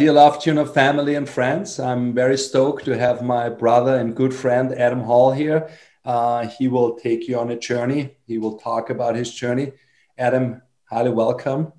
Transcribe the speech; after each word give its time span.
dear 0.00 0.14
Love 0.14 0.42
Tuner 0.42 0.64
family 0.64 1.14
and 1.14 1.28
friends. 1.28 1.78
I'm 1.78 2.14
very 2.14 2.38
stoked 2.38 2.86
to 2.86 2.96
have 2.96 3.20
my 3.20 3.50
brother 3.50 3.96
and 3.96 4.16
good 4.16 4.32
friend 4.32 4.72
Adam 4.72 5.00
Hall 5.00 5.30
here. 5.30 5.68
Uh, 6.06 6.46
he 6.46 6.68
will 6.68 6.98
take 6.98 7.28
you 7.28 7.38
on 7.38 7.50
a 7.50 7.58
journey. 7.58 8.16
He 8.26 8.38
will 8.38 8.56
talk 8.56 8.88
about 8.88 9.14
his 9.14 9.30
journey. 9.30 9.72
Adam, 10.16 10.62
highly 10.88 11.10
welcome. 11.10 11.74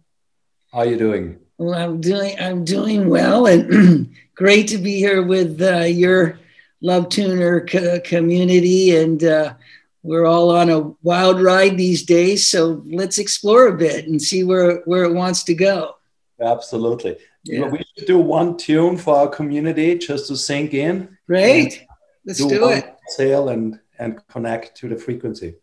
How 0.71 0.79
are 0.81 0.85
you 0.85 0.99
doing? 0.99 1.39
Well, 1.57 1.73
I'm 1.73 1.99
doing 1.99 2.39
I'm 2.39 2.63
doing 2.63 3.09
well, 3.09 3.47
and 3.47 4.15
great 4.35 4.67
to 4.67 4.77
be 4.77 4.97
here 4.97 5.23
with 5.23 5.59
uh, 5.59 5.85
your 5.85 6.38
Love 6.79 7.09
Tuner 7.09 7.65
co- 7.65 8.01
community 8.01 8.95
and. 8.95 9.23
Uh, 9.23 9.55
we're 10.03 10.25
all 10.25 10.49
on 10.49 10.71
a 10.71 10.79
wild 11.03 11.39
ride 11.39 11.77
these 11.77 12.01
days 12.01 12.47
so 12.47 12.81
let's 12.88 13.19
explore 13.19 13.67
a 13.67 13.77
bit 13.77 14.08
and 14.08 14.19
see 14.19 14.44
where 14.44 14.77
where 14.85 15.03
it 15.03 15.13
wants 15.13 15.44
to 15.44 15.53
go 15.53 15.94
absolutely 16.41 17.16
yeah. 17.44 17.68
we 17.68 17.84
should 17.95 18.08
do 18.08 18.20
one 18.20 18.58
tune 18.58 18.98
for 18.98 19.16
our 19.16 19.27
community 19.27 19.98
just 19.98 20.27
to 20.27 20.36
sink 20.36 20.73
in. 20.73 21.18
Great. 21.27 21.86
Let's 22.26 22.40
do, 22.40 22.50
do 22.50 22.70
it. 22.70 22.95
sail 23.08 23.50
and 23.50 23.80
and 23.98 24.26
connect 24.27 24.77
to 24.77 24.90
the 24.90 24.95
frequency. 24.95 25.55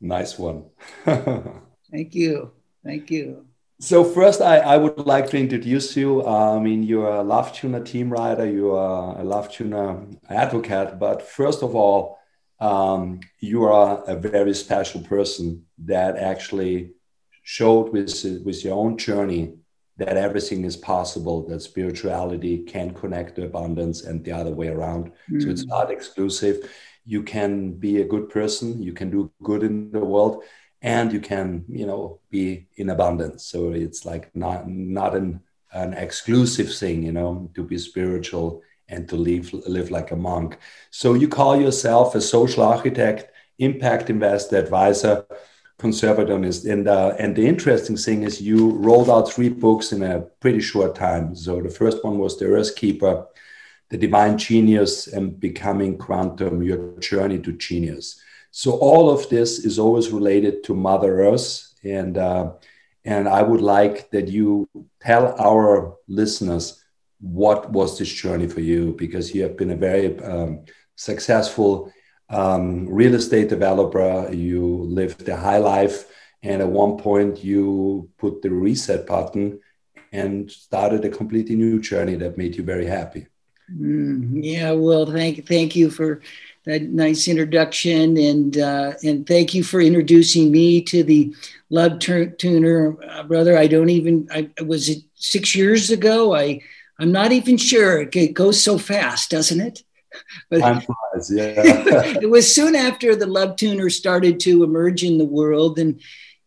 Nice 0.00 0.38
one. 0.38 0.66
Thank 1.04 2.14
you. 2.14 2.52
Thank 2.84 3.10
you 3.10 3.46
so 3.78 4.04
first, 4.04 4.40
I, 4.40 4.58
I 4.58 4.76
would 4.76 5.06
like 5.06 5.28
to 5.30 5.38
introduce 5.38 5.96
you. 5.96 6.26
Uh, 6.26 6.56
I 6.56 6.60
mean, 6.60 6.82
you're 6.82 7.16
a 7.16 7.22
Love 7.22 7.52
Tuner 7.52 7.84
team 7.84 8.10
rider, 8.10 8.46
you 8.46 8.74
are 8.74 9.18
a 9.18 9.24
Love 9.24 9.50
Tuner 9.50 10.06
advocate, 10.30 10.98
but 10.98 11.22
first 11.22 11.62
of 11.62 11.74
all, 11.74 12.18
um, 12.58 13.20
you 13.40 13.64
are 13.64 14.02
a 14.06 14.16
very 14.16 14.54
special 14.54 15.02
person 15.02 15.66
that 15.84 16.16
actually 16.16 16.92
showed 17.42 17.92
with, 17.92 18.24
with 18.44 18.64
your 18.64 18.76
own 18.76 18.96
journey 18.96 19.54
that 19.98 20.16
everything 20.16 20.64
is 20.64 20.76
possible, 20.76 21.46
that 21.48 21.60
spirituality 21.60 22.58
can 22.58 22.92
connect 22.92 23.36
to 23.36 23.44
abundance 23.44 24.04
and 24.04 24.24
the 24.24 24.32
other 24.32 24.50
way 24.50 24.68
around. 24.68 25.12
Mm. 25.30 25.42
So 25.42 25.48
it's 25.48 25.64
mm. 25.64 25.68
not 25.68 25.90
exclusive. 25.90 26.70
You 27.04 27.22
can 27.22 27.72
be 27.72 28.00
a 28.00 28.04
good 28.04 28.28
person, 28.28 28.82
you 28.82 28.92
can 28.92 29.10
do 29.10 29.30
good 29.42 29.62
in 29.62 29.90
the 29.90 30.04
world, 30.04 30.42
and 30.82 31.12
you 31.12 31.20
can 31.20 31.64
you 31.68 31.86
know 31.86 32.20
be 32.30 32.66
in 32.76 32.90
abundance. 32.90 33.44
So 33.44 33.72
it's 33.72 34.04
like 34.04 34.34
not 34.34 34.68
not 34.68 35.14
an 35.14 35.40
an 35.72 35.94
exclusive 35.94 36.74
thing 36.74 37.02
you 37.02 37.12
know 37.12 37.50
to 37.54 37.62
be 37.62 37.78
spiritual 37.78 38.62
and 38.88 39.08
to 39.08 39.16
live 39.16 39.52
live 39.52 39.90
like 39.90 40.10
a 40.10 40.16
monk. 40.16 40.58
So 40.90 41.14
you 41.14 41.28
call 41.28 41.60
yourself 41.60 42.14
a 42.14 42.20
social 42.20 42.62
architect 42.62 43.32
impact 43.58 44.10
investor 44.10 44.56
advisor 44.56 45.26
conservationist. 45.78 46.70
And 46.70 46.88
uh, 46.88 47.14
and 47.18 47.36
the 47.36 47.46
interesting 47.46 47.96
thing 47.96 48.22
is 48.22 48.40
you 48.40 48.70
rolled 48.70 49.10
out 49.10 49.30
three 49.32 49.48
books 49.50 49.92
in 49.92 50.02
a 50.02 50.20
pretty 50.40 50.60
short 50.60 50.94
time. 50.94 51.34
So 51.34 51.60
the 51.60 51.70
first 51.70 52.04
one 52.04 52.18
was 52.18 52.38
the 52.38 52.46
earth 52.46 52.76
keeper 52.76 53.26
the 53.88 53.96
divine 53.96 54.36
genius 54.36 55.06
and 55.06 55.38
becoming 55.38 55.96
quantum 55.96 56.62
your 56.62 56.98
journey 56.98 57.38
to 57.38 57.52
genius 57.52 58.20
so 58.56 58.70
all 58.78 59.10
of 59.10 59.28
this 59.28 59.58
is 59.66 59.78
always 59.78 60.08
related 60.10 60.64
to 60.64 60.74
Mother 60.74 61.20
Earth, 61.20 61.74
and 61.84 62.16
uh, 62.16 62.52
and 63.04 63.28
I 63.28 63.42
would 63.42 63.60
like 63.60 64.10
that 64.12 64.28
you 64.28 64.66
tell 64.98 65.38
our 65.38 65.94
listeners 66.08 66.82
what 67.20 67.70
was 67.70 67.98
this 67.98 68.10
journey 68.10 68.48
for 68.48 68.62
you 68.62 68.94
because 68.96 69.34
you 69.34 69.42
have 69.42 69.58
been 69.58 69.72
a 69.72 69.76
very 69.76 70.18
um, 70.22 70.64
successful 70.94 71.92
um, 72.30 72.88
real 72.88 73.14
estate 73.14 73.50
developer. 73.50 74.32
You 74.32 74.64
lived 74.88 75.28
a 75.28 75.36
high 75.36 75.58
life, 75.58 76.06
and 76.42 76.62
at 76.62 76.68
one 76.68 76.96
point 76.96 77.44
you 77.44 78.08
put 78.16 78.40
the 78.40 78.50
reset 78.50 79.06
button 79.06 79.60
and 80.12 80.50
started 80.50 81.04
a 81.04 81.10
completely 81.10 81.56
new 81.56 81.78
journey 81.78 82.14
that 82.14 82.38
made 82.38 82.56
you 82.56 82.64
very 82.64 82.86
happy. 82.86 83.26
Mm, 83.70 84.40
yeah, 84.42 84.70
well, 84.72 85.04
thank 85.04 85.46
thank 85.46 85.76
you 85.76 85.90
for 85.90 86.22
that 86.66 86.82
nice 86.82 87.28
introduction, 87.28 88.16
and 88.16 88.58
uh, 88.58 88.92
and 89.04 89.26
thank 89.26 89.54
you 89.54 89.62
for 89.62 89.80
introducing 89.80 90.50
me 90.50 90.82
to 90.82 91.02
the 91.04 91.34
Love 91.70 92.00
Tuner, 92.00 92.96
uh, 93.08 93.22
brother. 93.22 93.56
I 93.56 93.68
don't 93.68 93.88
even. 93.88 94.28
I 94.32 94.50
was 94.64 94.88
it 94.88 94.98
six 95.14 95.54
years 95.54 95.90
ago. 95.90 96.34
I 96.34 96.60
I'm 96.98 97.12
not 97.12 97.32
even 97.32 97.56
sure. 97.56 98.02
It 98.02 98.34
goes 98.34 98.62
so 98.62 98.78
fast, 98.78 99.30
doesn't 99.30 99.60
it? 99.60 99.82
But 100.48 100.60
yeah. 100.60 100.80
it 102.22 102.30
was 102.30 102.52
soon 102.52 102.74
after 102.74 103.14
the 103.14 103.26
Love 103.26 103.56
Tuner 103.56 103.90
started 103.90 104.40
to 104.40 104.64
emerge 104.64 105.04
in 105.04 105.18
the 105.18 105.26
world, 105.26 105.78
and 105.78 106.00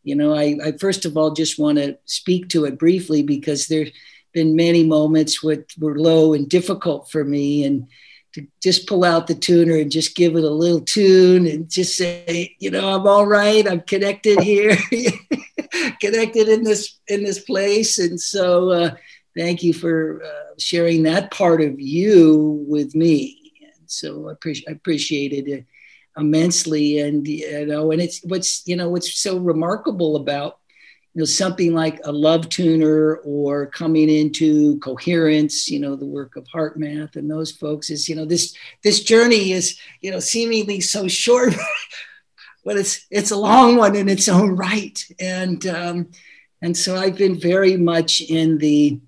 you 0.03 0.16
know, 0.16 0.34
I, 0.34 0.57
I 0.63 0.72
first 0.74 1.06
of 1.06 1.16
all 1.16 1.31
just 1.31 1.59
want 1.59 1.78
to 1.78 1.97
speak 2.06 2.50
to 2.50 2.66
it 2.66 2.80
briefly 2.80 3.22
because 3.22 3.68
there's 3.68 3.91
been 4.34 4.56
many 4.56 4.84
moments 4.84 5.44
which 5.44 5.75
were 5.78 6.00
low 6.00 6.34
and 6.34 6.50
difficult 6.50 7.12
for 7.12 7.24
me, 7.24 7.63
and 7.63 7.88
to 8.34 8.46
just 8.62 8.88
pull 8.88 9.04
out 9.04 9.28
the 9.28 9.36
tuner 9.36 9.78
and 9.78 9.92
just 9.92 10.16
give 10.16 10.36
it 10.36 10.44
a 10.44 10.50
little 10.50 10.82
tune 10.82 11.48
and 11.48 11.70
just 11.70 11.98
say, 11.98 12.56
you 12.60 12.70
know, 12.70 12.96
I'm 12.96 13.08
all 13.08 13.26
right. 13.26 13.68
I'm 13.68 13.82
connected 13.82 14.40
here, 14.42 14.78
connected 16.02 16.48
in 16.48 16.64
this 16.64 17.00
in 17.08 17.24
this 17.24 17.40
place. 17.40 17.98
And 17.98 18.20
so, 18.20 18.70
uh, 18.70 18.96
thank 19.36 19.64
you 19.64 19.74
for 19.74 20.24
uh, 20.24 20.54
sharing 20.58 21.04
that 21.04 21.32
part 21.32 21.62
of 21.62 21.80
you 21.80 22.64
with 22.68 22.94
me. 22.96 23.54
And 23.62 23.90
so, 23.90 24.30
I, 24.30 24.34
pre- 24.36 24.66
I 24.68 24.72
appreciated 24.72 25.48
it 25.48 25.66
immensely. 26.18 27.00
And 27.00 27.28
you 27.28 27.66
know, 27.66 27.92
and 27.92 28.02
it's 28.02 28.22
what's 28.24 28.62
you 28.68 28.76
know 28.76 28.90
what's 28.90 29.20
so 29.20 29.38
remarkable 29.38 30.16
about 30.16 30.59
you 31.14 31.20
know 31.22 31.25
something 31.25 31.74
like 31.74 32.00
a 32.03 32.12
love 32.12 32.50
tuner 32.50 33.18
or 33.24 33.66
coming 33.66 34.09
into 34.09 34.80
coherence 34.80 35.70
you 35.70 35.80
know 35.80 35.96
the 35.96 36.06
work 36.06 36.36
of 36.36 36.46
HeartMath 36.53 37.16
and 37.16 37.30
those 37.30 37.52
folks 37.52 37.90
is 37.90 38.08
you 38.08 38.16
know 38.16 38.25
this 38.25 38.56
this 38.84 39.03
journey 39.03 39.52
is 39.52 39.80
you 40.02 40.12
know 40.12 40.19
seemingly 40.19 40.81
so 40.81 41.08
short 41.08 41.53
but 42.66 42.78
it's 42.78 43.06
it's 43.09 43.31
a 43.31 43.38
long 43.38 43.78
one 43.78 43.96
in 43.96 44.08
its 44.08 44.30
own 44.30 44.56
right 44.56 45.03
and 45.19 45.66
um, 45.68 46.12
and 46.62 46.75
so 46.78 46.96
i've 46.96 47.18
been 47.18 47.40
very 47.40 47.78
much 47.78 48.22
in 48.22 48.58
the 48.59 49.00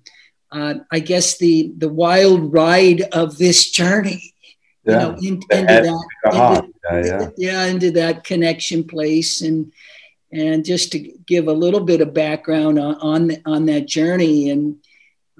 uh, 0.50 0.74
i 0.90 0.98
guess 0.98 1.38
the 1.38 1.72
the 1.78 1.88
wild 1.88 2.52
ride 2.52 3.02
of 3.12 3.38
this 3.38 3.70
journey 3.70 4.34
yeah. 4.84 4.92
you 4.92 4.98
know 4.98 5.16
in, 5.18 5.34
into 5.34 5.66
that 5.66 5.84
into, 5.84 6.72
yeah, 6.90 7.04
yeah. 7.04 7.28
yeah 7.36 7.64
into 7.66 7.90
that 7.92 8.24
connection 8.24 8.82
place 8.82 9.42
and 9.42 9.72
and 10.32 10.64
just 10.64 10.92
to 10.92 10.98
give 10.98 11.46
a 11.46 11.52
little 11.52 11.80
bit 11.80 12.00
of 12.00 12.14
background 12.14 12.78
on 12.78 12.94
on, 12.96 13.32
on 13.44 13.66
that 13.66 13.86
journey, 13.86 14.50
and 14.50 14.76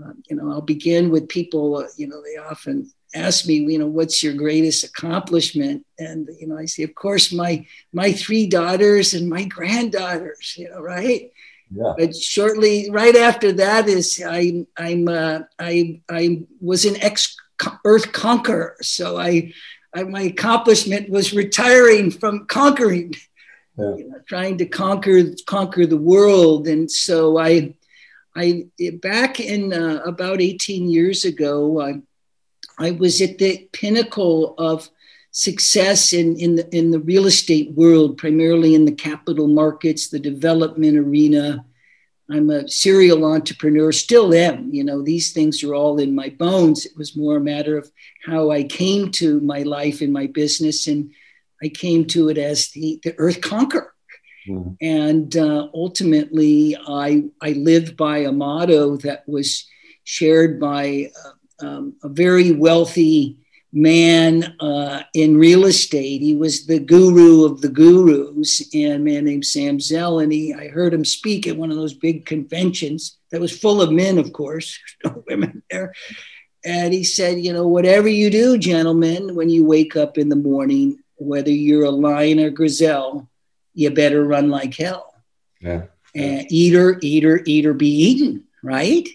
uh, 0.02 0.12
you 0.28 0.36
know, 0.36 0.50
I'll 0.50 0.62
begin 0.62 1.10
with 1.10 1.28
people. 1.28 1.76
Uh, 1.76 1.88
you 1.96 2.06
know, 2.06 2.22
they 2.22 2.36
often 2.36 2.90
ask 3.14 3.46
me, 3.46 3.54
you 3.54 3.78
know, 3.78 3.86
what's 3.86 4.22
your 4.22 4.34
greatest 4.34 4.84
accomplishment? 4.84 5.84
And 5.98 6.28
you 6.38 6.46
know, 6.46 6.58
I 6.58 6.66
say, 6.66 6.82
of 6.82 6.94
course, 6.94 7.32
my 7.32 7.66
my 7.92 8.12
three 8.12 8.46
daughters 8.46 9.14
and 9.14 9.28
my 9.28 9.44
granddaughters. 9.44 10.54
You 10.56 10.70
know, 10.70 10.80
right? 10.80 11.32
Yeah. 11.74 11.94
But 11.96 12.14
shortly, 12.14 12.90
right 12.90 13.16
after 13.16 13.52
that 13.52 13.88
is 13.88 14.22
I 14.26 14.66
I'm 14.76 15.08
uh, 15.08 15.40
I 15.58 16.02
I 16.08 16.42
was 16.60 16.84
an 16.84 17.02
ex 17.02 17.36
Earth 17.84 18.12
conqueror, 18.12 18.76
so 18.80 19.18
I, 19.18 19.52
I 19.94 20.02
my 20.02 20.22
accomplishment 20.22 21.08
was 21.10 21.32
retiring 21.32 22.10
from 22.10 22.46
conquering 22.46 23.14
you 23.76 24.08
know, 24.08 24.20
trying 24.26 24.58
to 24.58 24.66
conquer 24.66 25.22
conquer 25.46 25.86
the 25.86 25.96
world. 25.96 26.68
And 26.68 26.90
so 26.90 27.38
I, 27.38 27.74
I 28.36 28.66
back 29.00 29.40
in 29.40 29.72
uh, 29.72 30.02
about 30.04 30.40
18 30.40 30.88
years 30.88 31.24
ago, 31.24 31.80
I, 31.80 32.00
I 32.78 32.92
was 32.92 33.20
at 33.20 33.38
the 33.38 33.68
pinnacle 33.72 34.54
of 34.58 34.90
success 35.30 36.12
in, 36.12 36.36
in, 36.36 36.56
the, 36.56 36.76
in 36.76 36.90
the 36.90 37.00
real 37.00 37.26
estate 37.26 37.72
world, 37.72 38.18
primarily 38.18 38.74
in 38.74 38.84
the 38.84 38.92
capital 38.92 39.48
markets, 39.48 40.08
the 40.08 40.18
development 40.18 40.96
arena. 40.98 41.64
I'm 42.30 42.50
a 42.50 42.68
serial 42.68 43.24
entrepreneur, 43.24 43.92
still 43.92 44.32
am. 44.32 44.72
You 44.72 44.84
know, 44.84 45.02
these 45.02 45.32
things 45.32 45.62
are 45.62 45.74
all 45.74 45.98
in 45.98 46.14
my 46.14 46.28
bones. 46.30 46.86
It 46.86 46.96
was 46.96 47.16
more 47.16 47.38
a 47.38 47.40
matter 47.40 47.76
of 47.76 47.90
how 48.24 48.50
I 48.50 48.62
came 48.62 49.10
to 49.12 49.40
my 49.40 49.62
life 49.62 50.00
and 50.00 50.12
my 50.12 50.26
business 50.26 50.86
and 50.86 51.12
I 51.62 51.68
came 51.68 52.06
to 52.06 52.28
it 52.28 52.38
as 52.38 52.70
the, 52.70 53.00
the 53.02 53.14
earth 53.18 53.40
conqueror. 53.40 53.92
Mm-hmm. 54.48 54.72
And 54.80 55.36
uh, 55.36 55.68
ultimately, 55.72 56.76
I, 56.76 57.24
I 57.40 57.52
lived 57.52 57.96
by 57.96 58.18
a 58.18 58.32
motto 58.32 58.96
that 58.98 59.22
was 59.28 59.68
shared 60.04 60.58
by 60.58 61.10
uh, 61.24 61.66
um, 61.66 61.94
a 62.02 62.08
very 62.08 62.52
wealthy 62.52 63.38
man 63.72 64.54
uh, 64.60 65.02
in 65.14 65.38
real 65.38 65.64
estate. 65.64 66.20
He 66.20 66.36
was 66.36 66.66
the 66.66 66.78
guru 66.78 67.44
of 67.44 67.60
the 67.60 67.68
gurus, 67.68 68.62
and 68.74 68.92
a 68.92 68.98
man 68.98 69.24
named 69.24 69.46
Sam 69.46 69.80
Zell. 69.80 70.18
And 70.18 70.32
he, 70.32 70.52
I 70.52 70.68
heard 70.68 70.92
him 70.92 71.04
speak 71.04 71.46
at 71.46 71.56
one 71.56 71.70
of 71.70 71.76
those 71.76 71.94
big 71.94 72.26
conventions 72.26 73.18
that 73.30 73.40
was 73.40 73.56
full 73.56 73.80
of 73.80 73.92
men, 73.92 74.18
of 74.18 74.32
course, 74.32 74.78
no 75.04 75.24
women 75.26 75.62
there. 75.70 75.94
And 76.64 76.92
he 76.92 77.02
said, 77.02 77.40
You 77.40 77.52
know, 77.52 77.66
whatever 77.66 78.08
you 78.08 78.30
do, 78.30 78.58
gentlemen, 78.58 79.34
when 79.34 79.48
you 79.48 79.64
wake 79.64 79.96
up 79.96 80.18
in 80.18 80.28
the 80.28 80.36
morning, 80.36 81.01
whether 81.22 81.50
you're 81.50 81.84
a 81.84 81.90
lion 81.90 82.40
or 82.40 82.50
gazelle, 82.50 83.28
you 83.74 83.90
better 83.90 84.24
run 84.24 84.50
like 84.50 84.74
hell. 84.74 85.14
Yeah. 85.60 85.84
And 86.14 86.46
eat 86.50 86.74
or 86.74 86.98
eat 87.00 87.24
or 87.24 87.42
eat 87.46 87.64
or 87.64 87.74
be 87.74 87.88
eaten, 87.88 88.44
right? 88.62 89.08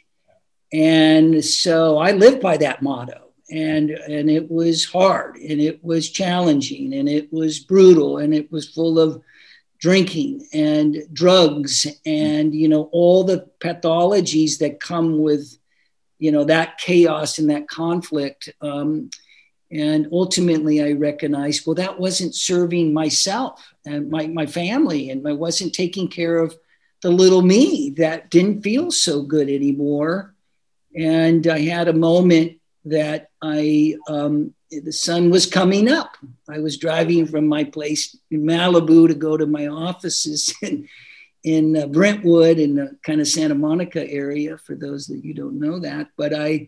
And 0.73 1.43
so 1.43 1.97
I 1.97 2.11
lived 2.11 2.41
by 2.41 2.57
that 2.57 2.81
motto. 2.81 3.23
And, 3.49 3.91
and 3.91 4.29
it 4.29 4.51
was 4.51 4.83
hard 4.83 5.37
and 5.37 5.61
it 5.61 5.81
was 5.81 6.09
challenging 6.09 6.93
and 6.93 7.07
it 7.07 7.31
was 7.31 7.59
brutal 7.59 8.17
and 8.17 8.33
it 8.33 8.51
was 8.51 8.67
full 8.67 8.99
of 8.99 9.21
drinking 9.79 10.47
and 10.53 10.97
drugs 11.13 11.87
and 12.05 12.53
you 12.53 12.67
know 12.67 12.89
all 12.91 13.23
the 13.23 13.47
pathologies 13.59 14.57
that 14.57 14.79
come 14.79 15.19
with 15.19 15.57
you 16.17 16.31
know 16.31 16.43
that 16.43 16.77
chaos 16.79 17.37
and 17.37 17.49
that 17.49 17.67
conflict 17.67 18.49
um, 18.61 19.09
and 19.71 20.07
ultimately 20.11 20.81
i 20.81 20.91
recognized 20.91 21.65
well 21.65 21.75
that 21.75 21.99
wasn't 21.99 22.33
serving 22.33 22.93
myself 22.93 23.73
and 23.85 24.09
my, 24.09 24.27
my 24.27 24.45
family 24.45 25.09
and 25.09 25.27
i 25.27 25.33
wasn't 25.33 25.73
taking 25.73 26.07
care 26.07 26.37
of 26.37 26.57
the 27.01 27.09
little 27.09 27.41
me 27.41 27.91
that 27.97 28.29
didn't 28.29 28.61
feel 28.61 28.91
so 28.91 29.21
good 29.21 29.49
anymore. 29.49 30.33
And 30.95 31.47
i 31.47 31.59
had 31.59 31.87
a 31.87 31.93
moment 31.93 32.59
that 32.85 33.29
i 33.41 33.95
um, 34.07 34.53
the 34.69 34.91
sun 34.91 35.29
was 35.29 35.45
coming 35.45 35.89
up. 35.89 36.17
I 36.49 36.59
was 36.59 36.77
driving 36.77 37.25
from 37.25 37.47
my 37.47 37.63
place 37.63 38.17
in 38.31 38.43
malibu 38.43 39.07
to 39.07 39.15
go 39.15 39.37
to 39.37 39.45
my 39.45 39.67
offices 39.67 40.53
in, 40.61 40.89
in 41.43 41.77
uh, 41.77 41.87
brentwood 41.87 42.59
in 42.59 42.75
the 42.75 42.97
kind 43.03 43.21
of 43.21 43.27
santa 43.27 43.55
monica 43.55 44.09
area 44.09 44.57
for 44.57 44.75
those 44.75 45.07
that 45.07 45.23
you 45.23 45.33
don't 45.33 45.59
know 45.59 45.79
that. 45.79 46.07
But 46.17 46.33
i 46.33 46.67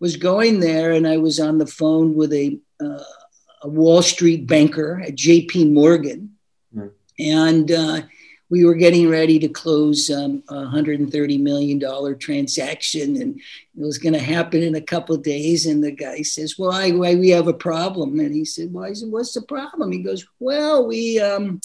was 0.00 0.16
going 0.16 0.60
there 0.60 0.92
and 0.92 1.06
I 1.06 1.18
was 1.18 1.38
on 1.38 1.58
the 1.58 1.66
phone 1.66 2.14
with 2.14 2.32
a, 2.32 2.58
uh, 2.82 3.04
a 3.62 3.68
Wall 3.68 4.02
Street 4.02 4.46
banker 4.46 5.00
at 5.00 5.14
JP 5.14 5.72
Morgan. 5.72 6.36
Mm. 6.74 6.90
And 7.18 7.70
uh, 7.70 8.00
we 8.48 8.64
were 8.64 8.74
getting 8.74 9.08
ready 9.08 9.38
to 9.38 9.48
close 9.48 10.10
um, 10.10 10.42
a 10.48 10.54
$130 10.54 11.40
million 11.40 12.18
transaction 12.18 13.20
and 13.20 13.38
it 13.38 13.42
was 13.74 13.98
going 13.98 14.14
to 14.14 14.18
happen 14.18 14.62
in 14.62 14.74
a 14.74 14.80
couple 14.80 15.14
of 15.14 15.22
days. 15.22 15.66
And 15.66 15.84
the 15.84 15.92
guy 15.92 16.22
says, 16.22 16.58
well, 16.58 16.72
I, 16.72 16.86
I, 16.86 17.14
we 17.14 17.28
have 17.30 17.46
a 17.46 17.54
problem. 17.54 18.18
And 18.18 18.34
he 18.34 18.46
said, 18.46 18.72
well, 18.72 18.86
I 18.86 18.94
said, 18.94 19.10
what's 19.10 19.34
the 19.34 19.42
problem? 19.42 19.92
He 19.92 20.02
goes, 20.02 20.26
well, 20.40 20.86
we, 20.86 21.20
um, 21.20 21.60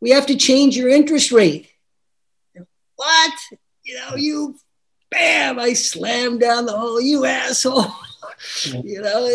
we 0.00 0.10
have 0.10 0.26
to 0.26 0.36
change 0.36 0.76
your 0.76 0.88
interest 0.88 1.30
rate. 1.30 1.68
What? 2.96 3.32
You 3.84 3.96
know, 3.96 4.16
you 4.16 4.56
bam, 5.12 5.58
I 5.58 5.74
slammed 5.74 6.40
down 6.40 6.66
the 6.66 6.72
hole, 6.72 7.00
you 7.00 7.24
asshole. 7.24 7.92
you 8.82 9.00
know, 9.00 9.30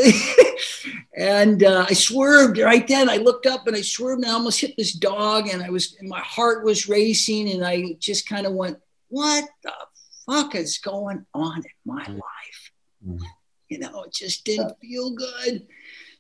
and 1.18 1.64
uh, 1.64 1.86
I 1.88 1.94
swerved 1.94 2.58
right 2.58 2.86
then. 2.88 3.10
I 3.10 3.18
looked 3.18 3.46
up 3.46 3.68
and 3.68 3.76
I 3.76 3.82
swerved 3.82 4.24
and 4.24 4.32
I 4.32 4.34
almost 4.34 4.60
hit 4.60 4.76
this 4.78 4.94
dog, 4.94 5.48
and 5.48 5.64
I 5.64 5.70
was, 5.70 5.96
and 6.00 6.10
my 6.10 6.20
heart 6.20 6.66
was 6.66 6.90
racing, 6.90 7.50
and 7.50 7.66
I 7.66 7.96
just 8.00 8.28
kind 8.28 8.46
of 8.46 8.54
went, 8.54 8.78
"What 9.08 9.46
the 9.64 9.74
fuck 10.26 10.56
is 10.56 10.78
going 10.80 11.26
on 11.34 11.58
in 11.58 11.64
my 11.86 12.06
life?" 12.08 12.72
Mm. 13.08 13.22
You 13.70 13.80
know, 13.80 14.04
it 14.04 14.14
just 14.14 14.44
didn't 14.46 14.80
feel 14.82 15.12
good. 15.12 15.68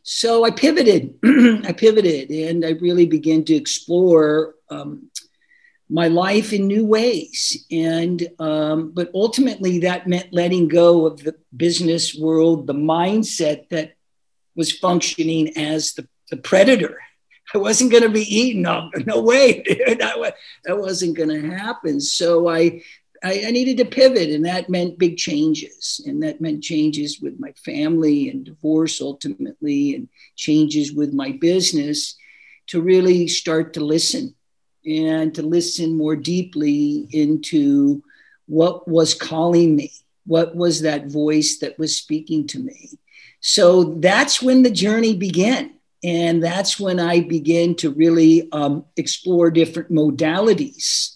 So 0.03 0.45
I 0.45 0.51
pivoted. 0.51 1.15
I 1.23 1.73
pivoted, 1.73 2.29
and 2.29 2.65
I 2.65 2.71
really 2.71 3.05
began 3.05 3.43
to 3.45 3.55
explore 3.55 4.55
um, 4.69 5.09
my 5.89 6.07
life 6.07 6.51
in 6.51 6.67
new 6.67 6.85
ways. 6.85 7.65
And, 7.71 8.27
um, 8.39 8.91
but 8.91 9.09
ultimately, 9.13 9.79
that 9.79 10.07
meant 10.07 10.33
letting 10.33 10.67
go 10.67 11.05
of 11.05 11.23
the 11.23 11.35
business 11.55 12.13
world, 12.13 12.67
the 12.67 12.73
mindset 12.73 13.69
that 13.69 13.93
was 14.55 14.77
functioning 14.77 15.55
as 15.57 15.93
the, 15.93 16.07
the 16.29 16.37
predator. 16.37 16.97
I 17.53 17.59
wasn't 17.59 17.91
going 17.91 18.03
to 18.03 18.09
be 18.09 18.23
eaten. 18.23 18.63
No, 18.63 18.89
no 19.05 19.21
way, 19.21 19.61
dude. 19.65 19.99
That 19.99 20.33
wasn't 20.67 21.15
going 21.15 21.29
to 21.29 21.55
happen. 21.55 22.01
So 22.01 22.49
I, 22.49 22.81
I, 23.23 23.45
I 23.47 23.51
needed 23.51 23.77
to 23.77 23.85
pivot, 23.85 24.29
and 24.29 24.45
that 24.45 24.69
meant 24.69 24.99
big 24.99 25.15
changes. 25.15 26.01
And 26.05 26.21
that 26.23 26.41
meant 26.41 26.63
changes 26.63 27.21
with 27.21 27.39
my 27.39 27.53
family 27.53 28.29
and 28.29 28.43
divorce 28.43 28.99
ultimately, 28.99 29.95
and 29.95 30.09
changes 30.35 30.91
with 30.91 31.13
my 31.13 31.31
business 31.31 32.17
to 32.67 32.81
really 32.81 33.29
start 33.29 33.73
to 33.73 33.79
listen 33.79 34.35
and 34.87 35.35
to 35.35 35.41
listen 35.41 35.97
more 35.97 36.15
deeply 36.15 37.07
into 37.11 38.01
what 38.47 38.87
was 38.87 39.13
calling 39.13 39.75
me, 39.75 39.91
what 40.25 40.55
was 40.55 40.81
that 40.81 41.07
voice 41.07 41.59
that 41.59 41.77
was 41.77 41.97
speaking 41.97 42.47
to 42.47 42.59
me. 42.59 42.91
So 43.41 43.95
that's 43.95 44.41
when 44.41 44.63
the 44.63 44.71
journey 44.71 45.15
began. 45.15 45.73
And 46.03 46.41
that's 46.43 46.79
when 46.79 46.99
I 46.99 47.21
began 47.21 47.75
to 47.75 47.91
really 47.91 48.47
um, 48.51 48.85
explore 48.95 49.51
different 49.51 49.91
modalities, 49.91 51.15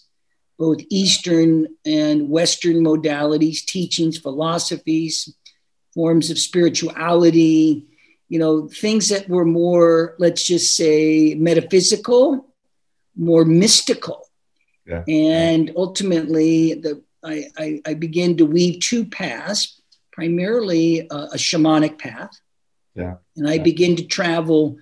both 0.58 0.80
Eastern 0.90 1.68
and 1.86 2.28
Western 2.28 2.76
modalities, 2.84 3.64
teachings, 3.64 4.18
philosophies, 4.18 5.34
forms 5.94 6.30
of 6.30 6.38
spirituality, 6.38 7.86
you 8.28 8.38
know, 8.38 8.68
things 8.68 9.08
that 9.10 9.28
were 9.28 9.44
more, 9.44 10.14
let's 10.18 10.44
just 10.44 10.76
say, 10.76 11.34
metaphysical 11.34 12.51
more 13.16 13.44
mystical. 13.44 14.28
Yeah. 14.86 15.04
And 15.06 15.72
ultimately, 15.76 16.74
the 16.74 17.02
I, 17.24 17.44
I, 17.56 17.80
I, 17.86 17.94
began 17.94 18.36
to 18.38 18.46
weave 18.46 18.80
two 18.80 19.04
paths, 19.04 19.80
primarily 20.10 21.06
a, 21.08 21.14
a 21.14 21.36
shamanic 21.36 21.96
path. 21.98 22.32
Yeah. 22.96 23.14
And 23.36 23.48
I 23.48 23.54
yeah. 23.54 23.62
began 23.62 23.94
to 23.96 24.04
travel 24.04 24.76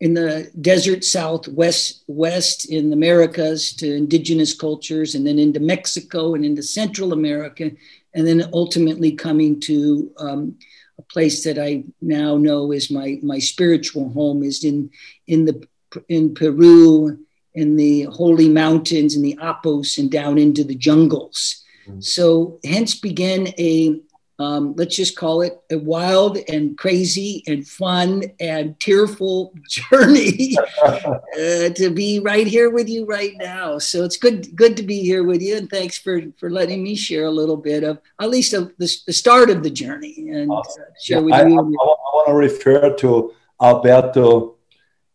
in 0.00 0.12
the 0.12 0.50
desert 0.60 1.04
southwest 1.04 2.04
west 2.06 2.70
in 2.70 2.90
the 2.90 2.96
Americas 2.96 3.72
to 3.76 3.96
indigenous 3.96 4.54
cultures, 4.54 5.14
and 5.14 5.26
then 5.26 5.38
into 5.38 5.60
Mexico 5.60 6.34
and 6.34 6.44
into 6.44 6.62
Central 6.62 7.14
America, 7.14 7.70
and 8.12 8.26
then 8.26 8.50
ultimately 8.52 9.12
coming 9.12 9.58
to 9.60 10.12
um, 10.18 10.58
a 10.98 11.02
place 11.02 11.44
that 11.44 11.58
I 11.58 11.84
now 12.02 12.36
know 12.36 12.72
is 12.72 12.90
my 12.90 13.18
my 13.22 13.38
spiritual 13.38 14.10
home 14.10 14.42
is 14.42 14.64
in 14.64 14.90
in 15.26 15.46
the 15.46 15.66
in 16.08 16.34
Peru 16.34 17.25
in 17.56 17.76
the 17.76 18.02
holy 18.04 18.48
mountains 18.48 19.16
and 19.16 19.24
the 19.24 19.36
Apus 19.40 19.98
and 19.98 20.10
down 20.10 20.38
into 20.38 20.62
the 20.62 20.74
jungles. 20.74 21.64
Mm-hmm. 21.88 22.00
So, 22.00 22.60
hence 22.64 22.94
began 22.94 23.48
a 23.58 24.00
um, 24.38 24.74
let's 24.76 24.96
just 24.96 25.16
call 25.16 25.40
it 25.40 25.58
a 25.70 25.78
wild 25.78 26.36
and 26.48 26.76
crazy 26.76 27.42
and 27.46 27.66
fun 27.66 28.22
and 28.38 28.78
tearful 28.78 29.54
journey 29.68 30.56
uh, 30.84 31.70
to 31.70 31.90
be 31.94 32.20
right 32.20 32.46
here 32.46 32.70
with 32.70 32.88
you 32.88 33.06
right 33.06 33.32
now. 33.36 33.78
So 33.78 34.04
it's 34.04 34.18
good, 34.18 34.54
good 34.54 34.76
to 34.76 34.82
be 34.82 35.00
here 35.00 35.24
with 35.24 35.40
you, 35.40 35.56
and 35.56 35.70
thanks 35.70 35.96
for 35.96 36.20
for 36.38 36.50
letting 36.50 36.82
me 36.82 36.94
share 36.94 37.24
a 37.24 37.30
little 37.30 37.56
bit 37.56 37.82
of 37.82 37.98
at 38.20 38.28
least 38.28 38.52
of 38.52 38.72
the, 38.78 38.94
the 39.06 39.12
start 39.12 39.48
of 39.48 39.62
the 39.62 39.70
journey 39.70 40.28
and 40.30 40.50
awesome. 40.50 40.82
uh, 40.82 40.92
share 41.00 41.18
yeah, 41.18 41.24
with 41.24 41.34
I, 41.34 41.46
you. 41.46 41.58
I, 41.58 41.62
I 41.62 41.62
want 41.62 42.28
to 42.28 42.34
refer 42.34 42.94
to 42.94 43.32
Alberto 43.60 44.56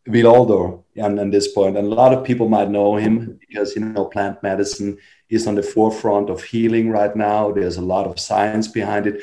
Villoldo 0.08 0.84
and, 1.02 1.20
and 1.20 1.34
this 1.34 1.52
point. 1.52 1.78
And 1.78 1.88
a 1.88 1.96
lot 1.96 2.14
of 2.14 2.24
people 2.24 2.48
might 2.48 2.70
know 2.70 2.96
him 2.96 3.40
because, 3.40 3.76
you 3.76 3.82
know, 3.82 4.06
plant 4.06 4.42
medicine 4.44 4.98
is 5.30 5.48
on 5.48 5.56
the 5.56 5.64
forefront 5.64 6.30
of 6.30 6.44
healing 6.44 6.90
right 6.90 7.16
now. 7.16 7.52
There's 7.52 7.78
a 7.78 7.82
lot 7.82 8.08
of 8.08 8.20
science 8.20 8.68
behind 8.68 9.08
it. 9.08 9.22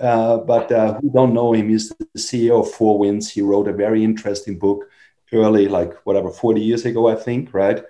Uh, 0.00 0.38
but 0.38 0.72
uh, 0.72 0.94
who 1.00 1.10
don't 1.10 1.34
know 1.34 1.52
him, 1.52 1.68
he's 1.68 1.90
the 1.90 2.06
CEO 2.16 2.60
of 2.60 2.70
Four 2.72 2.98
Winds. 2.98 3.30
He 3.30 3.40
wrote 3.40 3.68
a 3.68 3.72
very 3.72 4.02
interesting 4.02 4.58
book 4.58 4.88
early, 5.32 5.68
like 5.68 5.94
whatever, 6.04 6.30
40 6.30 6.60
years 6.60 6.84
ago, 6.84 7.08
I 7.08 7.14
think, 7.14 7.54
right? 7.54 7.84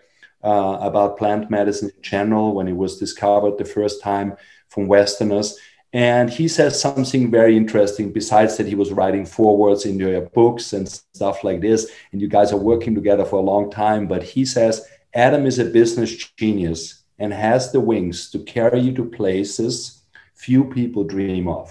Uh, 0.45 0.79
about 0.81 1.17
plant 1.19 1.51
medicine 1.51 1.91
in 1.95 2.03
general 2.03 2.55
when 2.55 2.69
it 2.69 2.77
was 2.77 2.99
discovered 2.99 3.59
the 3.59 3.65
first 3.65 4.03
time 4.03 4.37
from 4.69 4.89
Westerners. 4.89 5.57
And 5.93 6.31
he 6.31 6.49
says 6.49 6.81
something 6.81 7.31
very 7.31 7.57
interesting, 7.57 8.13
besides 8.13 8.57
that 8.57 8.67
he 8.67 8.75
was 8.75 8.93
writing 8.93 9.27
forwards 9.27 9.85
into 9.85 10.11
your 10.11 10.23
books 10.23 10.73
and 10.73 10.89
stuff 10.89 11.45
like 11.45 11.61
this. 11.61 11.91
And 12.13 12.21
you 12.21 12.29
guys 12.29 12.51
are 12.53 12.57
working 12.57 12.95
together 12.95 13.27
for 13.27 13.37
a 13.37 13.43
long 13.43 13.71
time. 13.71 14.07
But 14.07 14.23
he 14.23 14.45
says 14.47 14.87
Adam 15.15 15.45
is 15.45 15.59
a 15.59 15.65
business 15.67 16.17
genius 16.37 17.03
and 17.19 17.33
has 17.33 17.73
the 17.73 17.81
wings 17.81 18.31
to 18.31 18.39
carry 18.39 18.81
you 18.81 18.93
to 18.95 19.05
places 19.05 20.03
few 20.35 20.65
people 20.65 21.05
dream 21.05 21.47
of. 21.47 21.71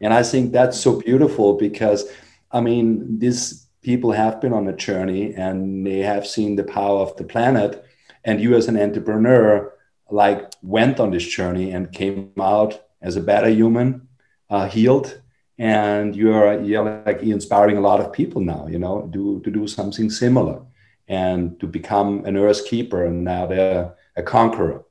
And 0.00 0.12
I 0.12 0.22
think 0.22 0.52
that's 0.52 0.78
so 0.78 1.00
beautiful 1.00 1.54
because, 1.54 2.04
I 2.50 2.60
mean, 2.60 3.18
these 3.18 3.66
people 3.82 4.12
have 4.12 4.40
been 4.40 4.52
on 4.52 4.68
a 4.68 4.76
journey 4.76 5.34
and 5.34 5.86
they 5.86 6.00
have 6.00 6.26
seen 6.26 6.56
the 6.56 6.64
power 6.64 7.00
of 7.00 7.16
the 7.16 7.24
planet. 7.24 7.84
And 8.24 8.40
you, 8.40 8.54
as 8.54 8.68
an 8.68 8.78
entrepreneur, 8.78 9.72
like 10.10 10.52
went 10.62 11.00
on 11.00 11.10
this 11.10 11.24
journey 11.24 11.70
and 11.72 11.90
came 11.90 12.32
out 12.38 12.80
as 13.02 13.16
a 13.16 13.20
better 13.20 13.48
human, 13.48 14.08
uh, 14.48 14.68
healed, 14.68 15.20
and 15.58 16.16
you're 16.16 16.62
you're 16.62 17.02
like 17.04 17.22
inspiring 17.22 17.76
a 17.76 17.80
lot 17.80 18.00
of 18.00 18.12
people 18.12 18.40
now. 18.40 18.66
You 18.68 18.78
know, 18.78 19.08
do 19.10 19.40
to 19.44 19.50
do 19.50 19.66
something 19.66 20.10
similar 20.10 20.62
and 21.08 21.58
to 21.60 21.66
become 21.66 22.24
an 22.24 22.36
earth 22.36 22.64
keeper 22.66 23.04
and 23.04 23.24
now 23.24 23.46
they're 23.46 23.94
a 24.16 24.22
conqueror. 24.22 24.84